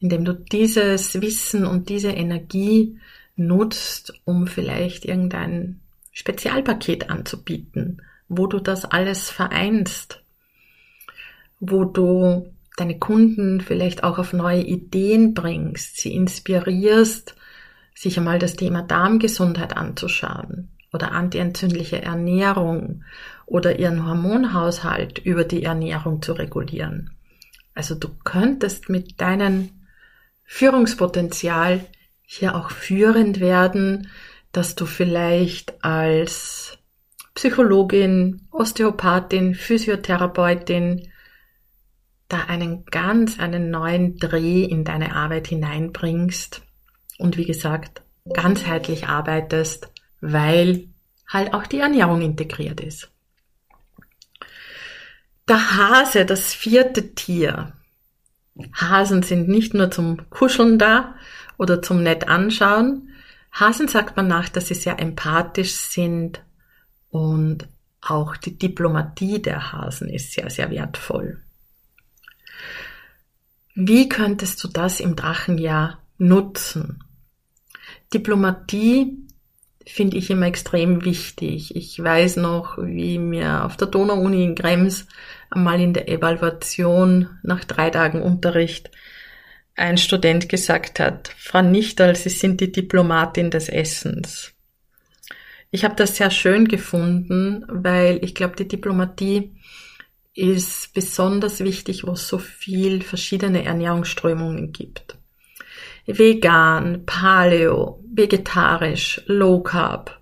indem 0.00 0.24
du 0.24 0.34
dieses 0.34 1.20
Wissen 1.20 1.66
und 1.66 1.88
diese 1.88 2.10
Energie 2.10 2.98
nutzt, 3.34 4.14
um 4.24 4.46
vielleicht 4.46 5.04
irgendein 5.04 5.80
Spezialpaket 6.12 7.10
anzubieten, 7.10 8.02
wo 8.28 8.46
du 8.46 8.60
das 8.60 8.84
alles 8.84 9.30
vereinst, 9.30 10.22
wo 11.60 11.84
du 11.84 12.52
deine 12.76 12.98
Kunden 12.98 13.60
vielleicht 13.60 14.04
auch 14.04 14.18
auf 14.18 14.32
neue 14.32 14.62
Ideen 14.62 15.34
bringst, 15.34 15.96
sie 15.96 16.14
inspirierst, 16.14 17.34
sich 17.94 18.18
einmal 18.18 18.38
das 18.38 18.56
Thema 18.56 18.82
Darmgesundheit 18.82 19.76
anzuschauen 19.76 20.68
oder 20.96 21.12
antientzündliche 21.12 22.02
Ernährung 22.02 23.04
oder 23.44 23.78
ihren 23.78 24.04
Hormonhaushalt 24.06 25.18
über 25.18 25.44
die 25.44 25.62
Ernährung 25.62 26.22
zu 26.22 26.32
regulieren. 26.32 27.10
Also 27.74 27.94
du 27.94 28.08
könntest 28.24 28.88
mit 28.88 29.20
deinem 29.20 29.68
Führungspotenzial 30.44 31.84
hier 32.22 32.56
auch 32.56 32.70
führend 32.70 33.38
werden, 33.38 34.08
dass 34.50 34.74
du 34.74 34.86
vielleicht 34.86 35.84
als 35.84 36.78
Psychologin, 37.34 38.48
Osteopathin, 38.50 39.54
Physiotherapeutin 39.54 41.12
da 42.28 42.38
einen 42.48 42.86
ganz, 42.86 43.38
einen 43.38 43.70
neuen 43.70 44.16
Dreh 44.16 44.64
in 44.64 44.84
deine 44.84 45.14
Arbeit 45.14 45.48
hineinbringst 45.48 46.62
und 47.18 47.36
wie 47.36 47.44
gesagt, 47.44 48.02
ganzheitlich 48.32 49.06
arbeitest, 49.06 49.88
weil 50.20 50.88
halt 51.28 51.54
auch 51.54 51.66
die 51.66 51.80
Ernährung 51.80 52.22
integriert 52.22 52.80
ist. 52.80 53.10
Der 55.48 55.76
Hase, 55.76 56.24
das 56.24 56.54
vierte 56.54 57.14
Tier. 57.14 57.72
Hasen 58.74 59.22
sind 59.22 59.48
nicht 59.48 59.74
nur 59.74 59.90
zum 59.90 60.28
Kuscheln 60.30 60.78
da 60.78 61.14
oder 61.58 61.82
zum 61.82 62.02
nett 62.02 62.28
anschauen, 62.28 63.10
Hasen 63.58 63.88
sagt 63.88 64.16
man 64.16 64.28
nach, 64.28 64.50
dass 64.50 64.68
sie 64.68 64.74
sehr 64.74 64.98
empathisch 65.00 65.72
sind 65.72 66.42
und 67.08 67.66
auch 68.02 68.36
die 68.36 68.58
Diplomatie 68.58 69.40
der 69.40 69.72
Hasen 69.72 70.10
ist 70.10 70.32
sehr, 70.32 70.50
sehr 70.50 70.70
wertvoll. 70.70 71.42
Wie 73.74 74.08
könntest 74.08 74.62
du 74.62 74.68
das 74.68 75.00
im 75.00 75.16
Drachenjahr 75.16 76.02
nutzen? 76.18 77.02
Diplomatie 78.12 79.25
finde 79.86 80.16
ich 80.16 80.30
immer 80.30 80.46
extrem 80.46 81.04
wichtig. 81.04 81.76
Ich 81.76 82.02
weiß 82.02 82.36
noch, 82.36 82.76
wie 82.78 83.18
mir 83.18 83.64
auf 83.64 83.76
der 83.76 83.86
Donau-Uni 83.86 84.44
in 84.44 84.54
Krems 84.54 85.06
einmal 85.50 85.80
in 85.80 85.94
der 85.94 86.08
Evaluation 86.08 87.28
nach 87.42 87.64
drei 87.64 87.90
Tagen 87.90 88.20
Unterricht 88.20 88.90
ein 89.76 89.98
Student 89.98 90.48
gesagt 90.48 91.00
hat, 91.00 91.30
Frau 91.36 91.62
Nichtal, 91.62 92.16
Sie 92.16 92.30
sind 92.30 92.60
die 92.60 92.72
Diplomatin 92.72 93.50
des 93.50 93.68
Essens. 93.68 94.52
Ich 95.70 95.84
habe 95.84 95.94
das 95.94 96.16
sehr 96.16 96.30
schön 96.30 96.66
gefunden, 96.66 97.64
weil 97.68 98.18
ich 98.24 98.34
glaube, 98.34 98.56
die 98.56 98.68
Diplomatie 98.68 99.52
ist 100.34 100.94
besonders 100.94 101.60
wichtig, 101.60 102.06
wo 102.06 102.12
es 102.12 102.26
so 102.26 102.38
viel 102.38 103.02
verschiedene 103.02 103.64
Ernährungsströmungen 103.64 104.72
gibt. 104.72 105.18
Vegan, 106.06 107.04
paleo, 107.04 108.02
vegetarisch, 108.14 109.20
low 109.26 109.62
carb, 109.62 110.18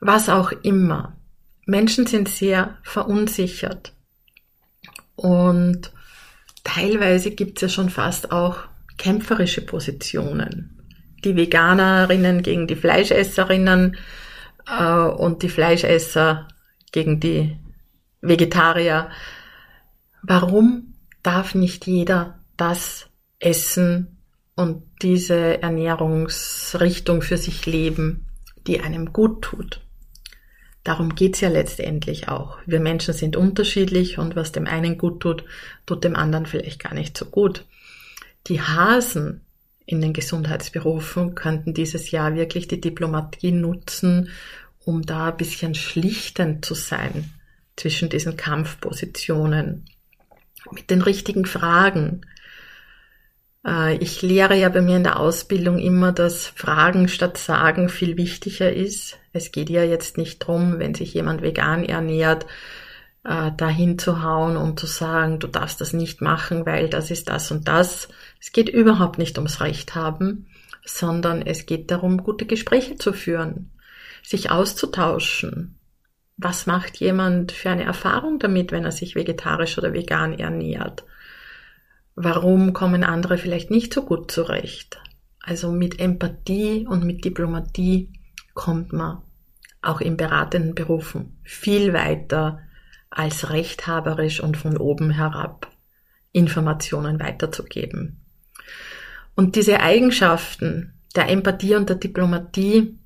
was 0.00 0.28
auch 0.28 0.52
immer. 0.62 1.16
Menschen 1.66 2.06
sind 2.06 2.28
sehr 2.28 2.76
verunsichert 2.82 3.94
und 5.16 5.92
teilweise 6.62 7.30
gibt 7.30 7.58
es 7.58 7.62
ja 7.62 7.68
schon 7.68 7.88
fast 7.88 8.32
auch 8.32 8.58
kämpferische 8.98 9.62
Positionen. 9.62 10.70
Die 11.24 11.36
Veganerinnen 11.36 12.42
gegen 12.42 12.66
die 12.66 12.76
Fleischesserinnen 12.76 13.96
äh, 14.66 14.94
und 14.94 15.42
die 15.42 15.48
Fleischesser 15.48 16.48
gegen 16.92 17.18
die 17.18 17.56
Vegetarier. 18.20 19.08
Warum 20.22 20.94
darf 21.22 21.54
nicht 21.54 21.86
jeder 21.86 22.40
das 22.58 23.06
essen 23.38 24.13
und 24.56 24.82
diese 25.02 25.62
Ernährungsrichtung 25.62 27.22
für 27.22 27.36
sich 27.36 27.66
leben, 27.66 28.26
die 28.66 28.80
einem 28.80 29.12
gut 29.12 29.42
tut? 29.42 29.80
Darum 30.84 31.14
geht's 31.14 31.40
ja 31.40 31.48
letztendlich 31.48 32.28
auch. 32.28 32.58
Wir 32.66 32.78
Menschen 32.78 33.14
sind 33.14 33.36
unterschiedlich 33.36 34.18
und 34.18 34.36
was 34.36 34.52
dem 34.52 34.66
einen 34.66 34.98
gut 34.98 35.20
tut, 35.20 35.44
tut 35.86 36.04
dem 36.04 36.14
anderen 36.14 36.44
vielleicht 36.44 36.82
gar 36.82 36.92
nicht 36.92 37.16
so 37.16 37.24
gut. 37.24 37.64
Die 38.46 38.60
Hasen 38.60 39.40
in 39.86 40.02
den 40.02 40.12
Gesundheitsberufen 40.12 41.34
könnten 41.34 41.72
dieses 41.72 42.10
Jahr 42.10 42.34
wirklich 42.34 42.68
die 42.68 42.80
Diplomatie 42.80 43.52
nutzen, 43.52 44.28
um 44.84 45.02
da 45.02 45.28
ein 45.28 45.36
bisschen 45.38 45.74
schlichtend 45.74 46.64
zu 46.64 46.74
sein 46.74 47.32
zwischen 47.76 48.08
diesen 48.08 48.36
Kampfpositionen, 48.36 49.86
mit 50.70 50.90
den 50.90 51.02
richtigen 51.02 51.44
Fragen. 51.44 52.26
Äh, 53.66 53.96
ich 53.96 54.22
lehre 54.22 54.56
ja 54.56 54.68
bei 54.68 54.82
mir 54.82 54.96
in 54.96 55.04
der 55.04 55.18
Ausbildung 55.18 55.78
immer, 55.78 56.12
dass 56.12 56.46
Fragen 56.46 57.08
statt 57.08 57.38
Sagen 57.38 57.88
viel 57.88 58.16
wichtiger 58.16 58.72
ist. 58.72 59.18
Es 59.32 59.52
geht 59.52 59.70
ja 59.70 59.82
jetzt 59.82 60.18
nicht 60.18 60.38
drum, 60.38 60.78
wenn 60.78 60.94
sich 60.94 61.14
jemand 61.14 61.42
vegan 61.42 61.84
ernährt, 61.84 62.46
äh, 63.24 63.50
dahin 63.56 63.98
zu 63.98 64.22
hauen 64.22 64.56
und 64.56 64.78
zu 64.78 64.86
sagen, 64.86 65.38
du 65.38 65.46
darfst 65.46 65.80
das 65.80 65.92
nicht 65.92 66.20
machen, 66.20 66.66
weil 66.66 66.88
das 66.88 67.10
ist 67.10 67.28
das 67.28 67.50
und 67.50 67.68
das. 67.68 68.08
Es 68.40 68.52
geht 68.52 68.68
überhaupt 68.68 69.18
nicht 69.18 69.38
ums 69.38 69.60
Recht 69.60 69.94
haben, 69.94 70.46
sondern 70.84 71.42
es 71.42 71.66
geht 71.66 71.90
darum, 71.90 72.22
gute 72.22 72.46
Gespräche 72.46 72.96
zu 72.96 73.12
führen, 73.12 73.70
sich 74.22 74.50
auszutauschen. 74.50 75.78
Was 76.36 76.66
macht 76.66 76.96
jemand 76.96 77.52
für 77.52 77.70
eine 77.70 77.84
Erfahrung 77.84 78.38
damit, 78.40 78.72
wenn 78.72 78.84
er 78.84 78.92
sich 78.92 79.14
vegetarisch 79.14 79.78
oder 79.78 79.92
vegan 79.92 80.38
ernährt? 80.38 81.04
Warum 82.16 82.72
kommen 82.72 83.02
andere 83.02 83.38
vielleicht 83.38 83.70
nicht 83.70 83.92
so 83.92 84.04
gut 84.04 84.30
zurecht? 84.30 85.00
Also 85.40 85.72
mit 85.72 86.00
Empathie 86.00 86.86
und 86.88 87.04
mit 87.04 87.24
Diplomatie 87.24 88.12
kommt 88.54 88.92
man 88.92 89.22
auch 89.82 90.00
in 90.00 90.16
beratenden 90.16 90.74
Berufen 90.74 91.38
viel 91.42 91.92
weiter 91.92 92.60
als 93.10 93.50
rechthaberisch 93.50 94.40
und 94.40 94.56
von 94.56 94.76
oben 94.76 95.10
herab 95.10 95.70
Informationen 96.32 97.20
weiterzugeben. 97.20 98.24
Und 99.34 99.56
diese 99.56 99.80
Eigenschaften 99.80 100.94
der 101.14 101.28
Empathie 101.28 101.74
und 101.74 101.88
der 101.88 101.96
Diplomatie, 101.96 102.98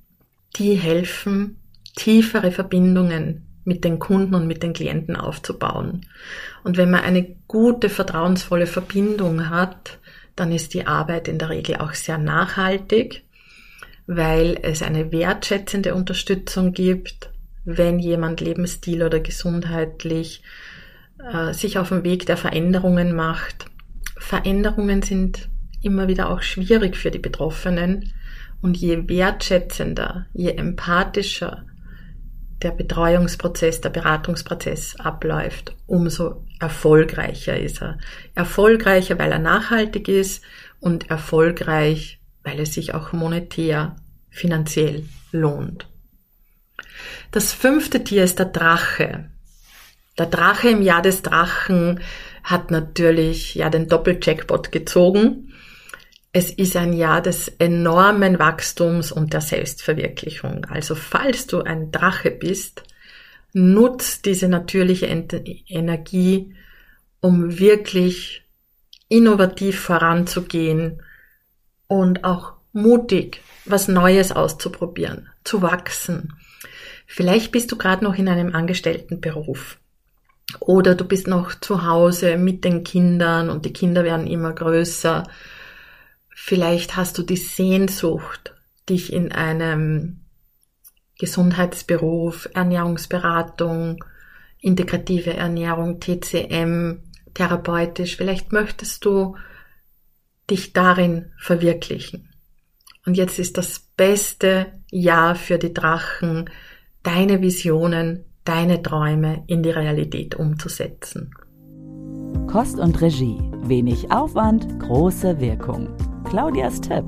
die 0.55 0.75
helfen, 0.75 1.59
tiefere 1.95 2.51
Verbindungen 2.51 3.48
mit 3.63 3.83
den 3.83 3.99
Kunden 3.99 4.35
und 4.35 4.47
mit 4.47 4.63
den 4.63 4.73
Klienten 4.73 5.15
aufzubauen. 5.15 6.05
Und 6.63 6.77
wenn 6.77 6.89
man 6.89 7.01
eine 7.01 7.35
gute, 7.47 7.89
vertrauensvolle 7.89 8.65
Verbindung 8.65 9.49
hat, 9.49 9.99
dann 10.35 10.51
ist 10.51 10.73
die 10.73 10.87
Arbeit 10.87 11.27
in 11.27 11.37
der 11.37 11.49
Regel 11.49 11.77
auch 11.77 11.93
sehr 11.93 12.17
nachhaltig, 12.17 13.23
weil 14.07 14.57
es 14.61 14.81
eine 14.81 15.11
wertschätzende 15.11 15.93
Unterstützung 15.93 16.71
gibt, 16.73 17.29
wenn 17.65 17.99
jemand 17.99 18.41
lebensstil 18.41 19.03
oder 19.03 19.19
gesundheitlich 19.19 20.41
äh, 21.31 21.53
sich 21.53 21.77
auf 21.77 21.89
den 21.89 22.03
Weg 22.03 22.25
der 22.25 22.37
Veränderungen 22.37 23.15
macht. 23.15 23.65
Veränderungen 24.17 25.01
sind 25.01 25.49
immer 25.81 26.07
wieder 26.07 26.29
auch 26.29 26.41
schwierig 26.41 26.95
für 26.95 27.11
die 27.11 27.19
Betroffenen 27.19 28.13
und 28.61 28.77
je 28.77 29.07
wertschätzender, 29.07 30.25
je 30.33 30.51
empathischer 30.51 31.65
der 32.61 32.71
Betreuungsprozess, 32.71 33.81
der 33.81 33.89
Beratungsprozess 33.89 34.95
abläuft, 34.97 35.75
umso 35.87 36.45
erfolgreicher 36.59 37.57
ist 37.57 37.81
er. 37.81 37.97
Erfolgreicher, 38.35 39.17
weil 39.17 39.31
er 39.31 39.39
nachhaltig 39.39 40.07
ist 40.07 40.43
und 40.79 41.09
erfolgreich, 41.09 42.19
weil 42.43 42.59
es 42.59 42.73
sich 42.73 42.93
auch 42.93 43.13
monetär, 43.13 43.95
finanziell 44.29 45.05
lohnt. 45.31 45.87
Das 47.31 47.53
fünfte 47.53 48.03
Tier 48.03 48.23
ist 48.23 48.39
der 48.39 48.47
Drache. 48.47 49.29
Der 50.17 50.25
Drache 50.25 50.69
im 50.69 50.81
Jahr 50.81 51.01
des 51.01 51.21
Drachen 51.21 52.01
hat 52.43 52.71
natürlich 52.71 53.55
ja 53.55 53.69
den 53.69 53.87
Doppeljackpot 53.87 54.71
gezogen 54.71 55.48
es 56.31 56.51
ist 56.51 56.75
ein 56.75 56.93
Jahr 56.93 57.21
des 57.21 57.47
enormen 57.47 58.37
Wachstums 58.37 59.11
und 59.11 59.33
der 59.33 59.41
Selbstverwirklichung. 59.41 60.65
Also 60.65 60.95
falls 60.95 61.47
du 61.47 61.61
ein 61.61 61.91
Drache 61.91 62.29
bist, 62.29 62.83
nutz 63.53 64.21
diese 64.21 64.47
natürliche 64.47 65.07
Energie, 65.07 66.55
um 67.19 67.57
wirklich 67.57 68.43
innovativ 69.07 69.79
voranzugehen 69.79 71.01
und 71.87 72.23
auch 72.23 72.53
mutig 72.73 73.41
was 73.65 73.87
Neues 73.87 74.31
auszuprobieren, 74.31 75.29
zu 75.43 75.63
wachsen. 75.63 76.33
Vielleicht 77.07 77.51
bist 77.51 77.71
du 77.71 77.75
gerade 77.75 78.03
noch 78.03 78.15
in 78.15 78.29
einem 78.29 78.53
Angestelltenberuf 78.53 79.79
oder 80.59 80.93
du 80.93 81.05
bist 81.05 81.27
noch 81.27 81.59
zu 81.59 81.85
Hause 81.85 82.37
mit 82.37 82.63
den 82.63 82.83
Kindern 82.83 83.49
und 83.49 83.65
die 83.65 83.73
Kinder 83.73 84.03
werden 84.03 84.27
immer 84.27 84.53
größer 84.53 85.23
Vielleicht 86.41 86.95
hast 86.95 87.17
du 87.17 87.23
die 87.23 87.35
Sehnsucht, 87.35 88.55
dich 88.89 89.11
in 89.11 89.33
einem 89.33 90.21
Gesundheitsberuf, 91.19 92.49
Ernährungsberatung, 92.53 94.03
integrative 94.57 95.33
Ernährung, 95.33 95.99
TCM, 95.99 97.03
therapeutisch, 97.33 98.15
vielleicht 98.15 98.53
möchtest 98.53 99.03
du 99.03 99.35
dich 100.49 100.71
darin 100.71 101.33
verwirklichen. 101.37 102.29
Und 103.05 103.15
jetzt 103.15 103.37
ist 103.37 103.57
das 103.57 103.79
beste 103.97 104.67
Jahr 104.89 105.35
für 105.35 105.59
die 105.59 105.73
Drachen, 105.73 106.49
deine 107.03 107.41
Visionen, 107.41 108.25
deine 108.45 108.81
Träume 108.81 109.43
in 109.47 109.61
die 109.61 109.71
Realität 109.71 110.35
umzusetzen. 110.35 111.31
Kost 112.47 112.79
und 112.79 112.99
Regie. 113.01 113.37
Wenig 113.61 114.09
Aufwand, 114.09 114.79
große 114.79 115.39
Wirkung. 115.39 115.89
Claudias 116.29 116.79
Tipp. 116.79 117.05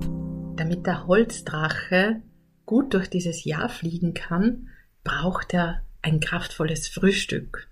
Damit 0.56 0.88
der 0.88 1.06
Holzdrache 1.06 2.24
gut 2.66 2.96
durch 2.96 3.08
dieses 3.08 3.46
Jahr 3.46 3.70
fliegen 3.70 4.16
kann, 4.16 4.70
braucht 5.04 5.54
er 5.54 5.84
ein 6.02 6.20
kraftvolles 6.20 6.88
Frühstück. 6.88 7.70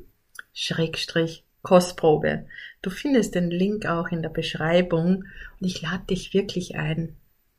Schrägstrich 0.52 1.44
Kostprobe. 1.62 2.46
Du 2.82 2.90
findest 2.90 3.34
den 3.34 3.50
Link 3.50 3.86
auch 3.86 4.08
in 4.08 4.22
der 4.22 4.30
Beschreibung 4.30 5.24
und 5.60 5.66
ich 5.66 5.82
lade 5.82 6.04
dich 6.10 6.32
wirklich 6.32 6.76
ein. 6.76 7.16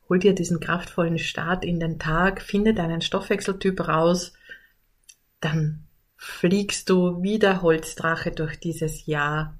Hol 0.08 0.18
dir 0.18 0.34
diesen 0.34 0.60
kraftvollen 0.60 1.18
Start 1.18 1.64
in 1.64 1.80
den 1.80 1.98
Tag, 1.98 2.42
finde 2.42 2.74
deinen 2.74 3.00
Stoffwechseltyp 3.00 3.88
raus, 3.88 4.32
dann 5.40 5.84
fliegst 6.16 6.88
du 6.88 7.22
wie 7.22 7.38
der 7.38 7.62
Holzdrache 7.62 8.30
durch 8.30 8.58
dieses 8.58 9.06
Jahr. 9.06 9.58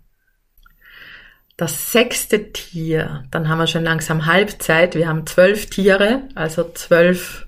Das 1.57 1.93
sechste 1.93 2.53
Tier, 2.53 3.25
dann 3.31 3.49
haben 3.49 3.59
wir 3.59 3.67
schon 3.67 3.85
langsam 3.85 4.27
Halbzeit. 4.27 4.95
Wir 4.95 5.09
haben 5.09 5.27
zwölf 5.27 5.67
Tiere, 5.67 6.29
also 6.35 6.71
zwölf. 6.73 7.47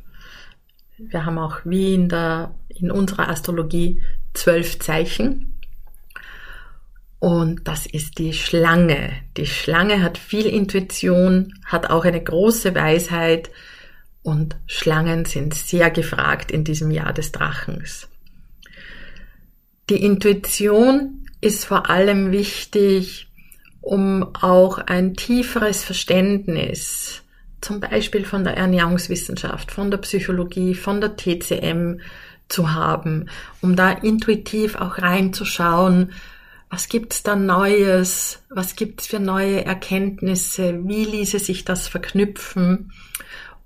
Wir 0.98 1.24
haben 1.24 1.38
auch 1.38 1.60
wie 1.64 1.94
in 1.94 2.08
der, 2.08 2.54
in 2.68 2.90
unserer 2.90 3.28
Astrologie 3.28 4.02
zwölf 4.34 4.78
Zeichen. 4.78 5.53
Und 7.24 7.66
das 7.66 7.86
ist 7.86 8.18
die 8.18 8.34
Schlange. 8.34 9.10
Die 9.38 9.46
Schlange 9.46 10.02
hat 10.02 10.18
viel 10.18 10.44
Intuition, 10.44 11.54
hat 11.64 11.88
auch 11.88 12.04
eine 12.04 12.22
große 12.22 12.74
Weisheit 12.74 13.48
und 14.22 14.56
Schlangen 14.66 15.24
sind 15.24 15.54
sehr 15.54 15.90
gefragt 15.90 16.50
in 16.50 16.64
diesem 16.64 16.90
Jahr 16.90 17.14
des 17.14 17.32
Drachens. 17.32 18.08
Die 19.88 20.04
Intuition 20.04 21.26
ist 21.40 21.64
vor 21.64 21.88
allem 21.88 22.30
wichtig, 22.30 23.28
um 23.80 24.34
auch 24.34 24.76
ein 24.76 25.14
tieferes 25.14 25.82
Verständnis, 25.82 27.22
zum 27.62 27.80
Beispiel 27.80 28.26
von 28.26 28.44
der 28.44 28.58
Ernährungswissenschaft, 28.58 29.70
von 29.70 29.90
der 29.90 29.96
Psychologie, 29.96 30.74
von 30.74 31.00
der 31.00 31.16
TCM 31.16 32.00
zu 32.50 32.74
haben, 32.74 33.30
um 33.62 33.76
da 33.76 33.92
intuitiv 33.92 34.76
auch 34.76 34.98
reinzuschauen, 34.98 36.12
was 36.70 36.88
gibt's 36.88 37.22
da 37.22 37.36
Neues, 37.36 38.42
was 38.48 38.76
gibt's 38.76 39.06
für 39.06 39.20
neue 39.20 39.64
Erkenntnisse, 39.64 40.80
wie 40.86 41.04
ließe 41.04 41.38
sich 41.38 41.64
das 41.64 41.88
verknüpfen, 41.88 42.92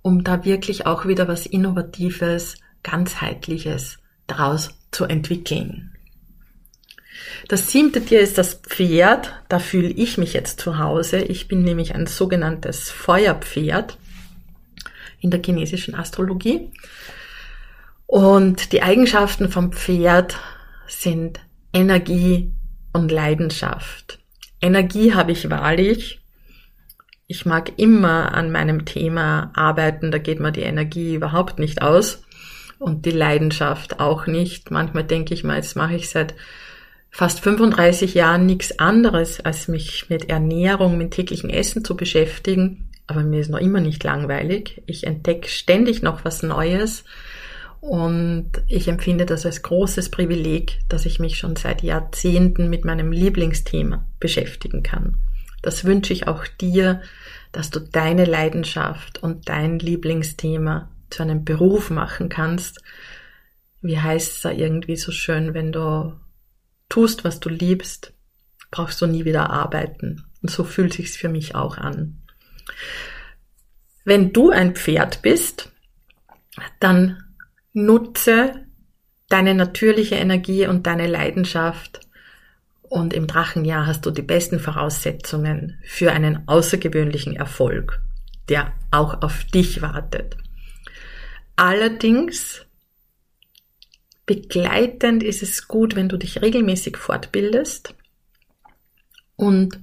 um 0.03 0.25
da 0.25 0.45
wirklich 0.45 0.87
auch 0.87 1.07
wieder 1.07 1.29
was 1.29 1.47
Innovatives, 1.47 2.57
ganzheitliches 2.83 3.99
daraus 4.27 4.71
zu 4.91 5.05
entwickeln. 5.05 5.95
Das 7.49 7.71
siebte 7.71 8.05
Tier 8.05 8.21
ist 8.21 8.39
das 8.39 8.55
Pferd. 8.55 9.35
Da 9.49 9.59
fühle 9.59 9.89
ich 9.89 10.19
mich 10.19 10.33
jetzt 10.33 10.61
zu 10.61 10.79
Hause. 10.79 11.19
Ich 11.19 11.49
bin 11.49 11.63
nämlich 11.63 11.95
ein 11.95 12.07
sogenanntes 12.07 12.91
Feuerpferd 12.91 13.99
in 15.21 15.31
der 15.31 15.43
chinesischen 15.43 15.95
Astrologie. 15.95 16.71
Und 18.07 18.73
die 18.73 18.83
Eigenschaften 18.83 19.51
vom 19.51 19.73
Pferd 19.73 20.37
sind 20.87 21.41
Energie 21.73 22.53
und 22.93 23.11
Leidenschaft. 23.11 24.19
Energie 24.61 25.15
habe 25.15 25.33
ich 25.33 25.51
wahrlich. 25.51 26.21
Ich 27.27 27.45
mag 27.45 27.73
immer 27.77 28.35
an 28.35 28.51
meinem 28.51 28.87
Thema 28.87 29.51
arbeiten, 29.55 30.11
da 30.11 30.19
geht 30.19 30.41
mir 30.41 30.53
die 30.53 30.63
Energie 30.63 31.15
überhaupt 31.15 31.59
nicht 31.59 31.83
aus 31.83 32.23
und 32.79 33.05
die 33.05 33.11
Leidenschaft 33.11 34.01
auch 34.01 34.27
nicht. 34.27 34.71
Manchmal 34.71 35.05
denke 35.05 35.35
ich 35.35 35.45
mal, 35.45 35.57
jetzt 35.57 35.77
mache 35.77 35.95
ich 35.95 36.09
seit 36.09 36.35
fast 37.11 37.41
35 37.41 38.15
Jahren 38.15 38.47
nichts 38.47 38.79
anderes, 38.79 39.41
als 39.41 39.69
mich 39.69 40.09
mit 40.09 40.29
Ernährung, 40.29 40.97
mit 40.97 41.13
täglichen 41.13 41.51
Essen 41.51 41.85
zu 41.85 41.97
beschäftigen. 41.97 42.91
Aber 43.07 43.23
mir 43.23 43.41
ist 43.41 43.51
noch 43.51 43.61
immer 43.61 43.81
nicht 43.81 44.05
langweilig. 44.05 44.83
Ich 44.87 45.07
entdecke 45.07 45.49
ständig 45.49 46.03
noch 46.03 46.25
was 46.25 46.43
Neues. 46.43 47.05
Und 47.81 48.51
ich 48.67 48.89
empfinde 48.89 49.25
das 49.25 49.47
als 49.47 49.63
großes 49.63 50.11
Privileg, 50.11 50.81
dass 50.89 51.07
ich 51.07 51.21
mich 51.21 51.39
schon 51.39 51.57
seit 51.57 51.83
Jahrzehnten 51.83 52.69
mit 52.69 52.85
meinem 52.85 53.13
Lieblingsthema 53.13 54.05
beschäftigen 54.19 54.83
kann. 54.83 55.17
Das 55.63 55.85
wünsche 55.85 56.13
ich 56.13 56.27
auch 56.27 56.47
dir, 56.47 57.03
dass 57.53 57.71
du 57.71 57.81
deine 57.81 58.25
Leidenschaft 58.25 59.23
und 59.23 59.49
dein 59.49 59.79
Lieblingsthema 59.79 60.91
zu 61.11 61.23
einem 61.23 61.45
Beruf 61.45 61.91
machen 61.91 62.29
kannst. 62.29 62.83
Wie 63.81 63.99
heißt 63.99 64.33
es 64.33 64.41
da 64.43 64.51
irgendwie 64.51 64.97
so 64.97 65.13
schön, 65.13 65.55
wenn 65.55 65.73
du 65.73 66.19
tust, 66.89 67.25
was 67.25 67.41
du 67.41 67.49
liebst, 67.49 68.13
brauchst 68.71 69.01
du 69.01 69.07
nie 69.07 69.25
wieder 69.25 69.51
arbeiten. 69.51 70.25
Und 70.43 70.51
so 70.51 70.65
fühlt 70.65 70.95
sich's 70.95 71.17
für 71.17 71.29
mich 71.29 71.55
auch 71.55 71.79
an. 71.79 72.23
Wenn 74.05 74.33
du 74.33 74.51
ein 74.51 74.75
Pferd 74.75 75.23
bist, 75.23 75.71
dann 76.81 77.28
nutze 77.73 78.67
deine 79.29 79.55
natürliche 79.55 80.17
Energie 80.17 80.67
und 80.67 80.87
deine 80.87 81.07
Leidenschaft 81.07 82.01
und 82.83 83.13
im 83.13 83.27
Drachenjahr 83.27 83.87
hast 83.87 84.07
du 84.07 84.11
die 84.11 84.23
besten 84.23 84.61
Voraussetzungen 84.61 85.79
für 85.85 86.13
einen 86.13 86.49
außergewöhnlichen 86.49 87.37
Erfolg, 87.37 88.01
der 88.49 88.73
auch 88.91 89.23
auf 89.23 89.45
dich 89.45 89.83
wartet. 89.83 90.37
Allerdings 91.57 92.65
Begleitend 94.29 95.23
ist 95.23 95.43
es 95.43 95.69
gut, 95.69 95.97
wenn 95.97 96.11
du 96.11 96.19
dich 96.19 96.43
regelmäßig 96.43 96.99
fortbildest 96.99 97.95
und 99.37 99.81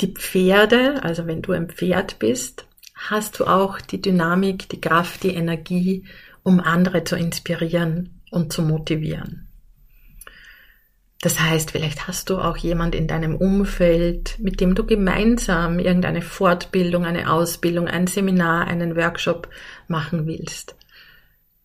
die 0.00 0.14
Pferde, 0.14 1.02
also 1.02 1.26
wenn 1.26 1.42
du 1.42 1.52
ein 1.52 1.68
Pferd 1.68 2.18
bist, 2.18 2.64
hast 2.94 3.38
du 3.38 3.44
auch 3.44 3.78
die 3.82 4.00
Dynamik, 4.00 4.70
die 4.70 4.80
Kraft, 4.80 5.22
die 5.22 5.34
Energie, 5.34 6.06
um 6.48 6.60
andere 6.60 7.04
zu 7.04 7.16
inspirieren 7.16 8.22
und 8.30 8.52
zu 8.52 8.62
motivieren. 8.62 9.48
Das 11.20 11.40
heißt, 11.40 11.72
vielleicht 11.72 12.06
hast 12.06 12.30
du 12.30 12.38
auch 12.38 12.56
jemand 12.56 12.94
in 12.94 13.08
deinem 13.08 13.34
Umfeld, 13.34 14.38
mit 14.38 14.60
dem 14.60 14.74
du 14.74 14.86
gemeinsam 14.86 15.78
irgendeine 15.78 16.22
Fortbildung, 16.22 17.04
eine 17.04 17.30
Ausbildung, 17.32 17.88
ein 17.88 18.06
Seminar, 18.06 18.66
einen 18.66 18.96
Workshop 18.96 19.48
machen 19.88 20.26
willst 20.26 20.78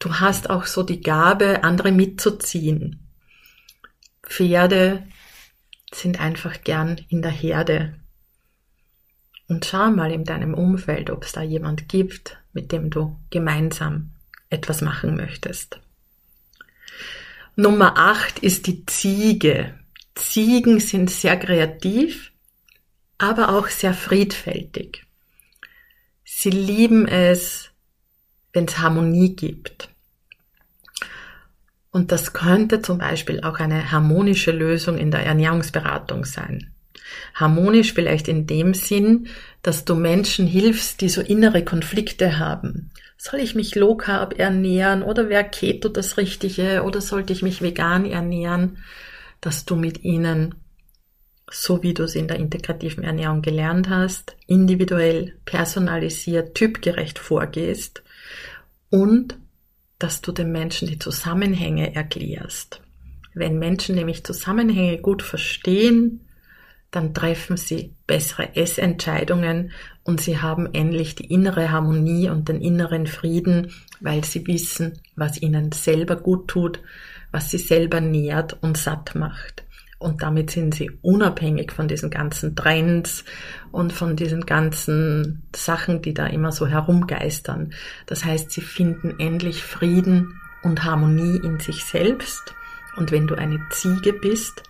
du 0.03 0.19
hast 0.19 0.49
auch 0.49 0.65
so 0.65 0.83
die 0.83 1.01
Gabe, 1.01 1.63
andere 1.63 1.91
mitzuziehen. 1.91 3.07
Pferde 4.21 5.07
sind 5.93 6.19
einfach 6.19 6.61
gern 6.63 6.99
in 7.09 7.21
der 7.21 7.31
Herde. 7.31 7.95
Und 9.47 9.65
schau 9.65 9.91
mal 9.91 10.11
in 10.11 10.23
deinem 10.23 10.53
Umfeld, 10.53 11.09
ob 11.09 11.23
es 11.23 11.31
da 11.31 11.41
jemand 11.41 11.87
gibt, 11.87 12.37
mit 12.51 12.71
dem 12.71 12.89
du 12.89 13.17
gemeinsam 13.29 14.12
etwas 14.53 14.81
machen 14.81 15.15
möchtest. 15.15 15.79
Nummer 17.55 17.97
8 17.97 18.39
ist 18.39 18.67
die 18.67 18.85
Ziege. 18.85 19.77
Ziegen 20.15 20.79
sind 20.79 21.09
sehr 21.09 21.37
kreativ, 21.37 22.31
aber 23.17 23.49
auch 23.49 23.67
sehr 23.67 23.93
friedfertig. 23.93 25.05
Sie 26.23 26.49
lieben 26.49 27.07
es, 27.07 27.69
wenn 28.53 28.65
es 28.65 28.79
Harmonie 28.79 29.35
gibt. 29.35 29.89
Und 31.91 32.11
das 32.11 32.33
könnte 32.33 32.81
zum 32.81 32.97
Beispiel 32.97 33.41
auch 33.43 33.59
eine 33.59 33.91
harmonische 33.91 34.51
Lösung 34.51 34.97
in 34.97 35.11
der 35.11 35.23
Ernährungsberatung 35.25 36.25
sein. 36.25 36.72
Harmonisch 37.33 37.93
vielleicht 37.93 38.27
in 38.27 38.47
dem 38.47 38.73
Sinn, 38.73 39.27
dass 39.61 39.85
du 39.85 39.95
Menschen 39.95 40.45
hilfst, 40.45 41.01
die 41.01 41.09
so 41.09 41.21
innere 41.21 41.63
Konflikte 41.63 42.39
haben. 42.39 42.91
Soll 43.17 43.39
ich 43.39 43.55
mich 43.55 43.75
low 43.75 43.95
carb 43.95 44.37
ernähren 44.37 45.01
oder 45.01 45.29
wäre 45.29 45.45
Keto 45.45 45.87
das 45.87 46.17
Richtige 46.17 46.83
oder 46.83 46.99
sollte 46.99 47.31
ich 47.31 47.41
mich 47.41 47.61
vegan 47.61 48.05
ernähren? 48.05 48.79
Dass 49.39 49.65
du 49.65 49.75
mit 49.75 50.03
ihnen, 50.03 50.55
so 51.49 51.83
wie 51.83 51.93
du 51.93 52.03
es 52.03 52.15
in 52.15 52.27
der 52.27 52.37
integrativen 52.37 53.03
Ernährung 53.03 53.41
gelernt 53.41 53.89
hast, 53.89 54.35
individuell, 54.45 55.35
personalisiert, 55.45 56.55
typgerecht 56.55 57.17
vorgehst 57.19 58.03
und 58.89 59.37
dass 59.99 60.21
du 60.21 60.33
den 60.33 60.51
Menschen 60.51 60.89
die 60.89 60.99
Zusammenhänge 60.99 61.95
erklärst. 61.95 62.81
Wenn 63.33 63.57
Menschen 63.57 63.95
nämlich 63.95 64.25
Zusammenhänge 64.25 64.97
gut 64.97 65.23
verstehen, 65.23 66.25
dann 66.93 67.15
treffen 67.15 67.57
sie 67.57 67.95
bessere 68.05 68.55
Essentscheidungen 68.55 69.71
und 70.03 70.21
sie 70.21 70.39
haben 70.39 70.71
endlich 70.73 71.15
die 71.15 71.25
innere 71.25 71.71
Harmonie 71.71 72.29
und 72.29 72.49
den 72.49 72.61
inneren 72.61 73.07
Frieden, 73.07 73.73
weil 73.99 74.23
sie 74.23 74.45
wissen, 74.45 74.99
was 75.15 75.41
ihnen 75.41 75.71
selber 75.71 76.15
gut 76.15 76.47
tut, 76.47 76.81
was 77.31 77.49
sie 77.49 77.57
selber 77.57 77.99
nährt 77.99 78.61
und 78.61 78.77
satt 78.77 79.15
macht. 79.15 79.63
Und 79.97 80.21
damit 80.21 80.51
sind 80.51 80.75
sie 80.75 80.91
unabhängig 81.01 81.71
von 81.71 81.87
diesen 81.87 82.11
ganzen 82.11 82.55
Trends 82.55 83.23
und 83.71 83.91
von 83.91 84.15
diesen 84.15 84.45
ganzen 84.45 85.43
Sachen, 85.55 86.03
die 86.03 86.13
da 86.13 86.27
immer 86.27 86.51
so 86.51 86.67
herumgeistern. 86.67 87.73
Das 88.05 88.23
heißt, 88.23 88.51
sie 88.51 88.61
finden 88.61 89.15
endlich 89.17 89.63
Frieden 89.63 90.39
und 90.61 90.83
Harmonie 90.83 91.39
in 91.43 91.59
sich 91.59 91.85
selbst. 91.85 92.53
Und 92.97 93.11
wenn 93.11 93.25
du 93.25 93.33
eine 93.33 93.65
Ziege 93.71 94.13
bist, 94.13 94.61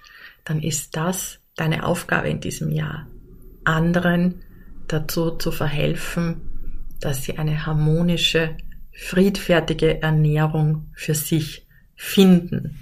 dann 0.45 0.61
ist 0.61 0.95
das 0.95 1.39
deine 1.55 1.85
Aufgabe 1.85 2.29
in 2.29 2.39
diesem 2.39 2.71
Jahr, 2.71 3.07
anderen 3.63 4.43
dazu 4.87 5.31
zu 5.31 5.51
verhelfen, 5.51 6.41
dass 6.99 7.23
sie 7.23 7.37
eine 7.37 7.65
harmonische, 7.65 8.57
friedfertige 8.91 10.01
Ernährung 10.01 10.91
für 10.93 11.15
sich 11.15 11.67
finden. 11.95 12.79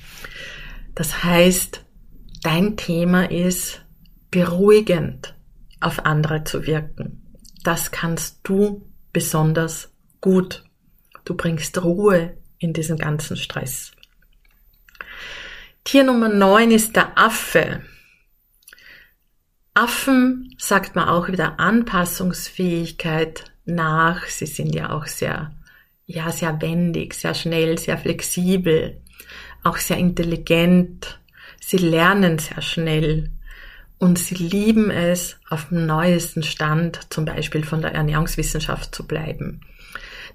Das 0.95 1.23
heißt, 1.23 1.86
dein 2.43 2.77
Thema 2.77 3.31
ist, 3.31 3.86
beruhigend 4.29 5.36
auf 5.79 6.05
andere 6.05 6.43
zu 6.43 6.65
wirken. 6.65 7.36
Das 7.63 7.91
kannst 7.91 8.39
du 8.43 8.88
besonders 9.13 9.93
gut. 10.21 10.63
Du 11.25 11.36
bringst 11.36 11.84
Ruhe 11.84 12.38
in 12.57 12.73
diesen 12.73 12.97
ganzen 12.97 13.38
Stress. 13.38 13.91
Tier 15.84 16.03
Nummer 16.03 16.29
9 16.29 16.71
ist 16.71 16.95
der 16.95 17.17
Affe. 17.17 17.81
Affen 19.73 20.53
sagt 20.57 20.95
man 20.95 21.07
auch 21.07 21.29
wieder 21.29 21.60
Anpassungsfähigkeit 21.60 23.45
nach. 23.65 24.25
Sie 24.25 24.45
sind 24.45 24.75
ja 24.75 24.91
auch 24.91 25.07
sehr, 25.07 25.53
ja, 26.05 26.31
sehr 26.31 26.62
wendig, 26.62 27.13
sehr 27.13 27.34
schnell, 27.34 27.77
sehr 27.77 27.97
flexibel, 27.97 29.01
auch 29.63 29.77
sehr 29.77 29.97
intelligent, 29.97 31.21
Sie 31.63 31.77
lernen 31.77 32.39
sehr 32.39 32.62
schnell 32.62 33.29
und 33.99 34.17
sie 34.17 34.36
lieben 34.36 34.89
es, 34.89 35.38
auf 35.47 35.69
dem 35.69 35.86
neuesten 35.86 36.43
Stand 36.43 36.99
zum 37.13 37.23
Beispiel 37.23 37.63
von 37.63 37.81
der 37.81 37.93
Ernährungswissenschaft 37.93 38.93
zu 38.93 39.07
bleiben. 39.07 39.62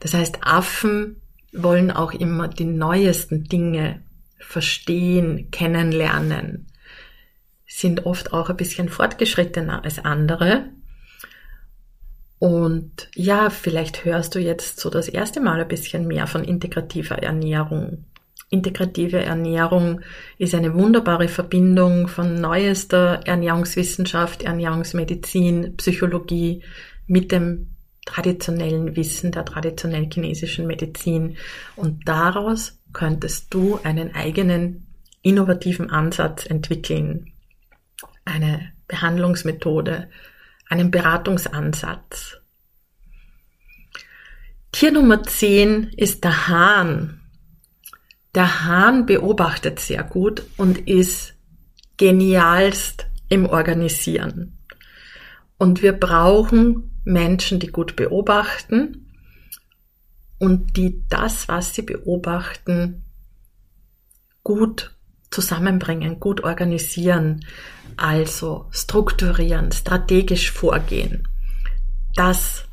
Das 0.01 0.15
heißt, 0.15 0.39
Affen 0.43 1.21
wollen 1.53 1.91
auch 1.91 2.13
immer 2.13 2.49
die 2.49 2.65
neuesten 2.65 3.45
Dinge 3.45 4.03
verstehen, 4.39 5.51
kennenlernen. 5.51 6.69
Sind 7.67 8.07
oft 8.07 8.33
auch 8.33 8.51
ein 8.51 8.57
bisschen 8.57 8.89
fortgeschrittener 8.89 9.85
als 9.85 10.05
andere. 10.05 10.71
Und 12.39 13.09
ja, 13.15 13.51
vielleicht 13.51 14.05
hörst 14.05 14.35
du 14.35 14.39
jetzt 14.39 14.79
so 14.79 14.91
das 14.91 15.09
erste 15.09 15.41
Mal 15.41 15.61
ein 15.61 15.69
bisschen 15.69 16.07
mehr 16.07 16.27
von 16.27 16.45
integrativer 16.45 17.17
Ernährung. 17.17 18.05
Integrative 18.49 19.19
Ernährung 19.19 20.03
ist 20.39 20.55
eine 20.55 20.73
wunderbare 20.75 21.29
Verbindung 21.29 22.07
von 22.07 22.41
neuester 22.41 23.21
Ernährungswissenschaft, 23.25 24.43
Ernährungsmedizin, 24.43 25.77
Psychologie 25.77 26.63
mit 27.09 27.33
dem 27.33 27.71
traditionellen 28.05 28.95
Wissen 28.95 29.33
der 29.33 29.45
traditionellen 29.45 30.11
chinesischen 30.11 30.67
Medizin. 30.67 31.37
Und 31.75 32.07
daraus 32.07 32.79
könntest 32.93 33.53
du 33.53 33.81
einen 33.83 34.15
eigenen 34.15 34.87
innovativen 35.23 35.91
Ansatz 35.91 36.47
entwickeln, 36.47 37.33
eine 38.27 38.73
Behandlungsmethode, 38.89 40.11
einen 40.69 40.91
Beratungsansatz. 40.91 42.39
Tier 44.73 44.93
Nummer 44.93 45.23
10 45.23 45.95
ist 45.97 46.23
der 46.25 46.49
Hahn. 46.49 47.23
Der 48.35 48.65
Hahn 48.65 49.07
beobachtet 49.07 49.81
sehr 49.81 50.05
gut 50.05 50.43
und 50.59 50.87
ist 50.87 51.35
genialst 51.97 53.07
im 53.31 53.47
Organisieren. 53.47 54.59
Und 55.57 55.81
wir 55.81 55.93
brauchen 55.93 57.01
Menschen, 57.05 57.59
die 57.61 57.69
gut 57.69 57.97
beobachten 57.97 59.11
und 60.39 60.77
die 60.77 61.03
das, 61.09 61.49
was 61.49 61.75
sie 61.75 61.83
beobachten, 61.83 63.05
gut 64.43 64.95
zusammenbringen, 65.31 66.21
gut 66.21 66.45
organisieren, 66.45 67.45
also 67.97 68.67
strukturieren, 68.71 69.73
strategisch 69.73 70.51
vorgehen. 70.51 71.29
Das 72.15 72.65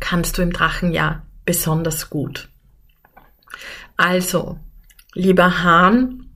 kannst 0.00 0.38
du 0.38 0.42
im 0.42 0.52
Drachenjahr 0.52 1.26
besonders 1.44 2.10
gut. 2.10 2.48
Also, 3.96 4.58
lieber 5.14 5.62
Hahn, 5.62 6.30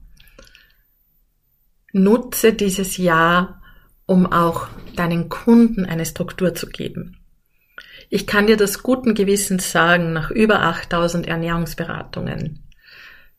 nutze 1.93 2.53
dieses 2.53 2.97
Jahr, 2.97 3.61
um 4.05 4.31
auch 4.31 4.67
deinen 4.95 5.29
Kunden 5.29 5.85
eine 5.85 6.05
Struktur 6.05 6.53
zu 6.53 6.67
geben. 6.67 7.17
Ich 8.09 8.27
kann 8.27 8.47
dir 8.47 8.57
das 8.57 8.83
guten 8.83 9.15
Gewissens 9.15 9.71
sagen, 9.71 10.13
nach 10.13 10.29
über 10.29 10.61
8000 10.61 11.27
Ernährungsberatungen, 11.27 12.59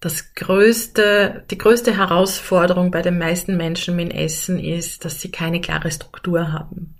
das 0.05 0.35
größte, 0.35 1.45
die 1.51 1.57
größte 1.57 1.97
Herausforderung 1.97 2.90
bei 2.90 3.01
den 3.01 3.17
meisten 3.17 3.57
Menschen 3.57 3.97
mit 3.97 4.12
Essen 4.12 4.59
ist, 4.59 5.07
dass 5.07 5.19
sie 5.19 5.31
keine 5.31 5.62
klare 5.62 5.90
Struktur 5.90 6.53
haben. 6.53 6.97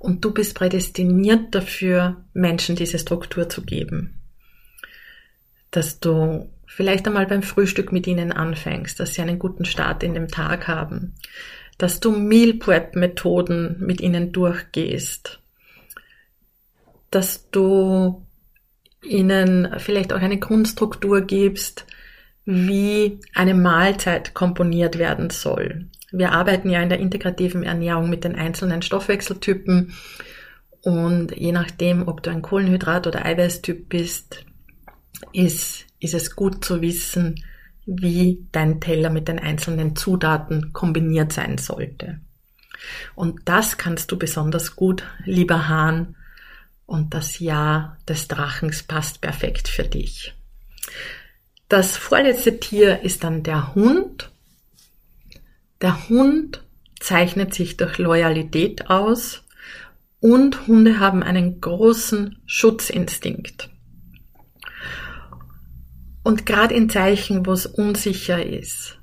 Und 0.00 0.24
du 0.24 0.32
bist 0.32 0.56
prädestiniert 0.56 1.54
dafür, 1.54 2.24
Menschen 2.32 2.74
diese 2.74 2.98
Struktur 2.98 3.48
zu 3.48 3.62
geben. 3.62 4.18
Dass 5.70 6.00
du 6.00 6.50
vielleicht 6.66 7.06
einmal 7.06 7.26
beim 7.26 7.44
Frühstück 7.44 7.92
mit 7.92 8.08
ihnen 8.08 8.32
anfängst, 8.32 8.98
dass 8.98 9.14
sie 9.14 9.22
einen 9.22 9.38
guten 9.38 9.64
Start 9.64 10.02
in 10.02 10.14
dem 10.14 10.26
Tag 10.26 10.66
haben. 10.66 11.14
Dass 11.78 12.00
du 12.00 12.10
Meal 12.10 12.54
Prep 12.54 12.96
Methoden 12.96 13.76
mit 13.78 14.00
ihnen 14.00 14.32
durchgehst. 14.32 15.38
Dass 17.12 17.48
du 17.52 18.26
ihnen 19.04 19.72
vielleicht 19.78 20.12
auch 20.12 20.20
eine 20.20 20.40
Grundstruktur 20.40 21.20
gibst, 21.20 21.86
wie 22.44 23.20
eine 23.34 23.54
Mahlzeit 23.54 24.34
komponiert 24.34 24.98
werden 24.98 25.30
soll. 25.30 25.86
Wir 26.12 26.32
arbeiten 26.32 26.70
ja 26.70 26.80
in 26.80 26.88
der 26.88 27.00
integrativen 27.00 27.62
Ernährung 27.62 28.08
mit 28.10 28.24
den 28.24 28.36
einzelnen 28.36 28.82
Stoffwechseltypen 28.82 29.94
und 30.82 31.34
je 31.34 31.52
nachdem, 31.52 32.06
ob 32.06 32.22
du 32.22 32.30
ein 32.30 32.42
Kohlenhydrat- 32.42 33.06
oder 33.06 33.24
Eiweißtyp 33.24 33.88
bist, 33.88 34.44
ist, 35.32 35.86
ist 35.98 36.14
es 36.14 36.36
gut 36.36 36.64
zu 36.64 36.82
wissen, 36.82 37.42
wie 37.86 38.46
dein 38.52 38.80
Teller 38.80 39.10
mit 39.10 39.28
den 39.28 39.38
einzelnen 39.38 39.96
Zutaten 39.96 40.72
kombiniert 40.72 41.32
sein 41.32 41.58
sollte. 41.58 42.20
Und 43.14 43.40
das 43.46 43.78
kannst 43.78 44.12
du 44.12 44.18
besonders 44.18 44.76
gut, 44.76 45.04
lieber 45.24 45.68
Hahn, 45.68 46.16
und 46.86 47.14
das 47.14 47.38
Jahr 47.38 47.96
des 48.06 48.28
Drachens 48.28 48.82
passt 48.82 49.22
perfekt 49.22 49.68
für 49.68 49.84
dich. 49.84 50.34
Das 51.68 51.96
vorletzte 51.96 52.60
Tier 52.60 53.00
ist 53.02 53.24
dann 53.24 53.42
der 53.42 53.74
Hund. 53.74 54.30
Der 55.80 56.08
Hund 56.08 56.62
zeichnet 57.00 57.54
sich 57.54 57.76
durch 57.76 57.98
Loyalität 57.98 58.90
aus 58.90 59.44
und 60.20 60.66
Hunde 60.66 61.00
haben 61.00 61.22
einen 61.22 61.60
großen 61.60 62.38
Schutzinstinkt. 62.46 63.70
Und 66.22 66.46
gerade 66.46 66.74
in 66.74 66.88
Zeichen, 66.88 67.44
wo 67.44 67.52
es 67.52 67.66
unsicher 67.66 68.44
ist, 68.44 68.98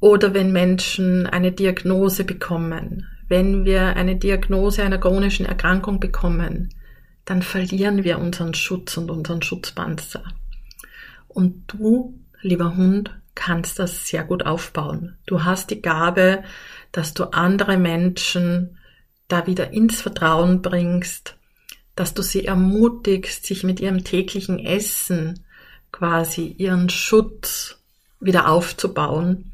oder 0.00 0.34
wenn 0.34 0.50
Menschen 0.50 1.28
eine 1.28 1.52
Diagnose 1.52 2.24
bekommen, 2.24 3.06
wenn 3.28 3.64
wir 3.64 3.94
eine 3.96 4.16
Diagnose 4.16 4.82
einer 4.82 4.98
chronischen 4.98 5.46
Erkrankung 5.46 6.00
bekommen, 6.00 6.74
dann 7.24 7.42
verlieren 7.42 8.02
wir 8.02 8.18
unseren 8.18 8.54
Schutz 8.54 8.96
und 8.96 9.12
unseren 9.12 9.42
Schutzpanzer. 9.42 10.24
Und 11.34 11.64
du, 11.68 12.18
lieber 12.40 12.76
Hund, 12.76 13.10
kannst 13.34 13.78
das 13.78 14.06
sehr 14.06 14.24
gut 14.24 14.44
aufbauen. 14.44 15.16
Du 15.26 15.44
hast 15.44 15.70
die 15.70 15.82
Gabe, 15.82 16.44
dass 16.92 17.14
du 17.14 17.24
andere 17.32 17.76
Menschen 17.76 18.78
da 19.28 19.46
wieder 19.46 19.72
ins 19.72 20.02
Vertrauen 20.02 20.60
bringst, 20.60 21.36
dass 21.96 22.14
du 22.14 22.22
sie 22.22 22.44
ermutigst, 22.44 23.46
sich 23.46 23.64
mit 23.64 23.80
ihrem 23.80 24.04
täglichen 24.04 24.58
Essen 24.58 25.44
quasi 25.90 26.46
ihren 26.58 26.88
Schutz 26.88 27.78
wieder 28.20 28.48
aufzubauen. 28.48 29.52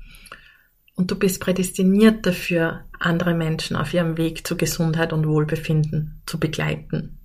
Und 0.94 1.10
du 1.10 1.16
bist 1.16 1.40
prädestiniert 1.40 2.26
dafür, 2.26 2.84
andere 2.98 3.34
Menschen 3.34 3.76
auf 3.76 3.94
ihrem 3.94 4.16
Weg 4.16 4.46
zu 4.46 4.56
Gesundheit 4.56 5.12
und 5.12 5.26
Wohlbefinden 5.26 6.22
zu 6.26 6.40
begleiten. 6.40 7.17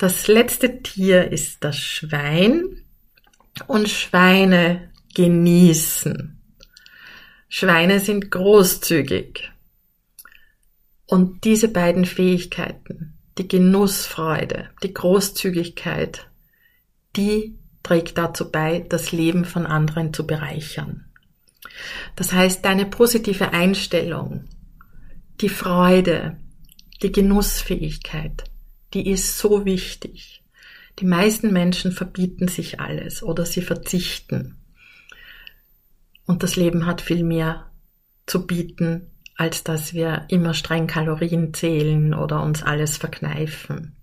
Das 0.00 0.28
letzte 0.28 0.82
Tier 0.82 1.30
ist 1.30 1.62
das 1.62 1.76
Schwein 1.76 2.86
und 3.66 3.86
Schweine 3.86 4.90
genießen. 5.14 6.40
Schweine 7.50 8.00
sind 8.00 8.30
großzügig. 8.30 9.52
Und 11.04 11.44
diese 11.44 11.68
beiden 11.68 12.06
Fähigkeiten, 12.06 13.18
die 13.36 13.46
Genussfreude, 13.46 14.70
die 14.82 14.94
Großzügigkeit, 14.94 16.30
die 17.14 17.58
trägt 17.82 18.16
dazu 18.16 18.50
bei, 18.50 18.86
das 18.88 19.12
Leben 19.12 19.44
von 19.44 19.66
anderen 19.66 20.14
zu 20.14 20.26
bereichern. 20.26 21.10
Das 22.16 22.32
heißt, 22.32 22.64
deine 22.64 22.86
positive 22.86 23.52
Einstellung, 23.52 24.46
die 25.42 25.50
Freude, 25.50 26.38
die 27.02 27.12
Genussfähigkeit, 27.12 28.49
die 28.94 29.10
ist 29.10 29.38
so 29.38 29.64
wichtig. 29.64 30.42
Die 30.98 31.06
meisten 31.06 31.52
Menschen 31.52 31.92
verbieten 31.92 32.48
sich 32.48 32.80
alles 32.80 33.22
oder 33.22 33.46
sie 33.46 33.62
verzichten. 33.62 34.56
Und 36.26 36.42
das 36.42 36.56
Leben 36.56 36.86
hat 36.86 37.00
viel 37.00 37.24
mehr 37.24 37.70
zu 38.26 38.46
bieten, 38.46 39.10
als 39.36 39.64
dass 39.64 39.94
wir 39.94 40.26
immer 40.28 40.54
streng 40.54 40.86
Kalorien 40.86 41.54
zählen 41.54 42.14
oder 42.14 42.42
uns 42.42 42.62
alles 42.62 42.98
verkneifen. 42.98 43.96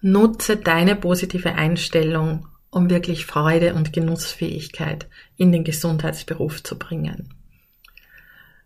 Nutze 0.00 0.56
deine 0.56 0.94
positive 0.94 1.54
Einstellung, 1.54 2.46
um 2.70 2.90
wirklich 2.90 3.26
Freude 3.26 3.74
und 3.74 3.92
Genussfähigkeit 3.92 5.08
in 5.36 5.50
den 5.50 5.64
Gesundheitsberuf 5.64 6.62
zu 6.62 6.78
bringen. 6.78 7.34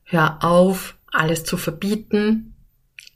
Hör 0.04 0.44
auf, 0.44 0.98
alles 1.12 1.44
zu 1.44 1.56
verbieten, 1.56 2.54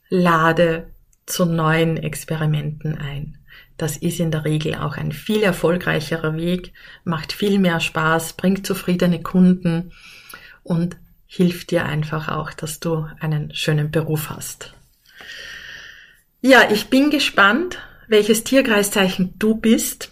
lade 0.09 0.94
zu 1.25 1.45
neuen 1.45 1.97
Experimenten 1.97 2.97
ein. 2.97 3.37
Das 3.77 3.97
ist 3.97 4.19
in 4.19 4.31
der 4.31 4.45
Regel 4.45 4.75
auch 4.75 4.97
ein 4.97 5.11
viel 5.11 5.43
erfolgreicherer 5.43 6.35
Weg, 6.37 6.73
macht 7.03 7.33
viel 7.33 7.59
mehr 7.59 7.79
Spaß, 7.79 8.33
bringt 8.33 8.65
zufriedene 8.65 9.21
Kunden 9.21 9.91
und 10.63 10.97
hilft 11.27 11.71
dir 11.71 11.85
einfach 11.85 12.29
auch, 12.29 12.53
dass 12.53 12.79
du 12.79 13.07
einen 13.19 13.53
schönen 13.53 13.91
Beruf 13.91 14.29
hast. 14.29 14.73
Ja, 16.41 16.69
ich 16.71 16.87
bin 16.87 17.09
gespannt, 17.09 17.79
welches 18.07 18.43
Tierkreiszeichen 18.43 19.33
du 19.39 19.55
bist. 19.55 20.11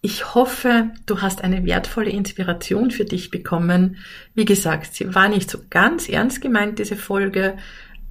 Ich 0.00 0.34
hoffe, 0.34 0.90
du 1.06 1.22
hast 1.22 1.42
eine 1.42 1.64
wertvolle 1.64 2.10
Inspiration 2.10 2.90
für 2.90 3.04
dich 3.04 3.30
bekommen. 3.30 3.98
Wie 4.34 4.44
gesagt, 4.44 4.94
sie 4.94 5.14
war 5.14 5.28
nicht 5.28 5.50
so 5.50 5.58
ganz 5.70 6.08
ernst 6.08 6.40
gemeint, 6.40 6.78
diese 6.78 6.96
Folge, 6.96 7.56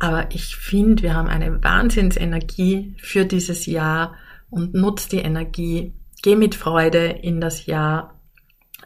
aber 0.03 0.31
ich 0.31 0.57
finde, 0.57 1.01
wir 1.01 1.13
haben 1.13 1.29
eine 1.29 1.63
Wahnsinnsenergie 1.63 2.93
für 2.97 3.23
dieses 3.23 3.65
Jahr 3.65 4.15
und 4.49 4.73
nutz 4.73 5.07
die 5.07 5.19
Energie. 5.19 5.93
Geh 6.21 6.35
mit 6.35 6.55
Freude 6.55 7.05
in 7.05 7.39
das 7.39 7.67
Jahr. 7.67 8.19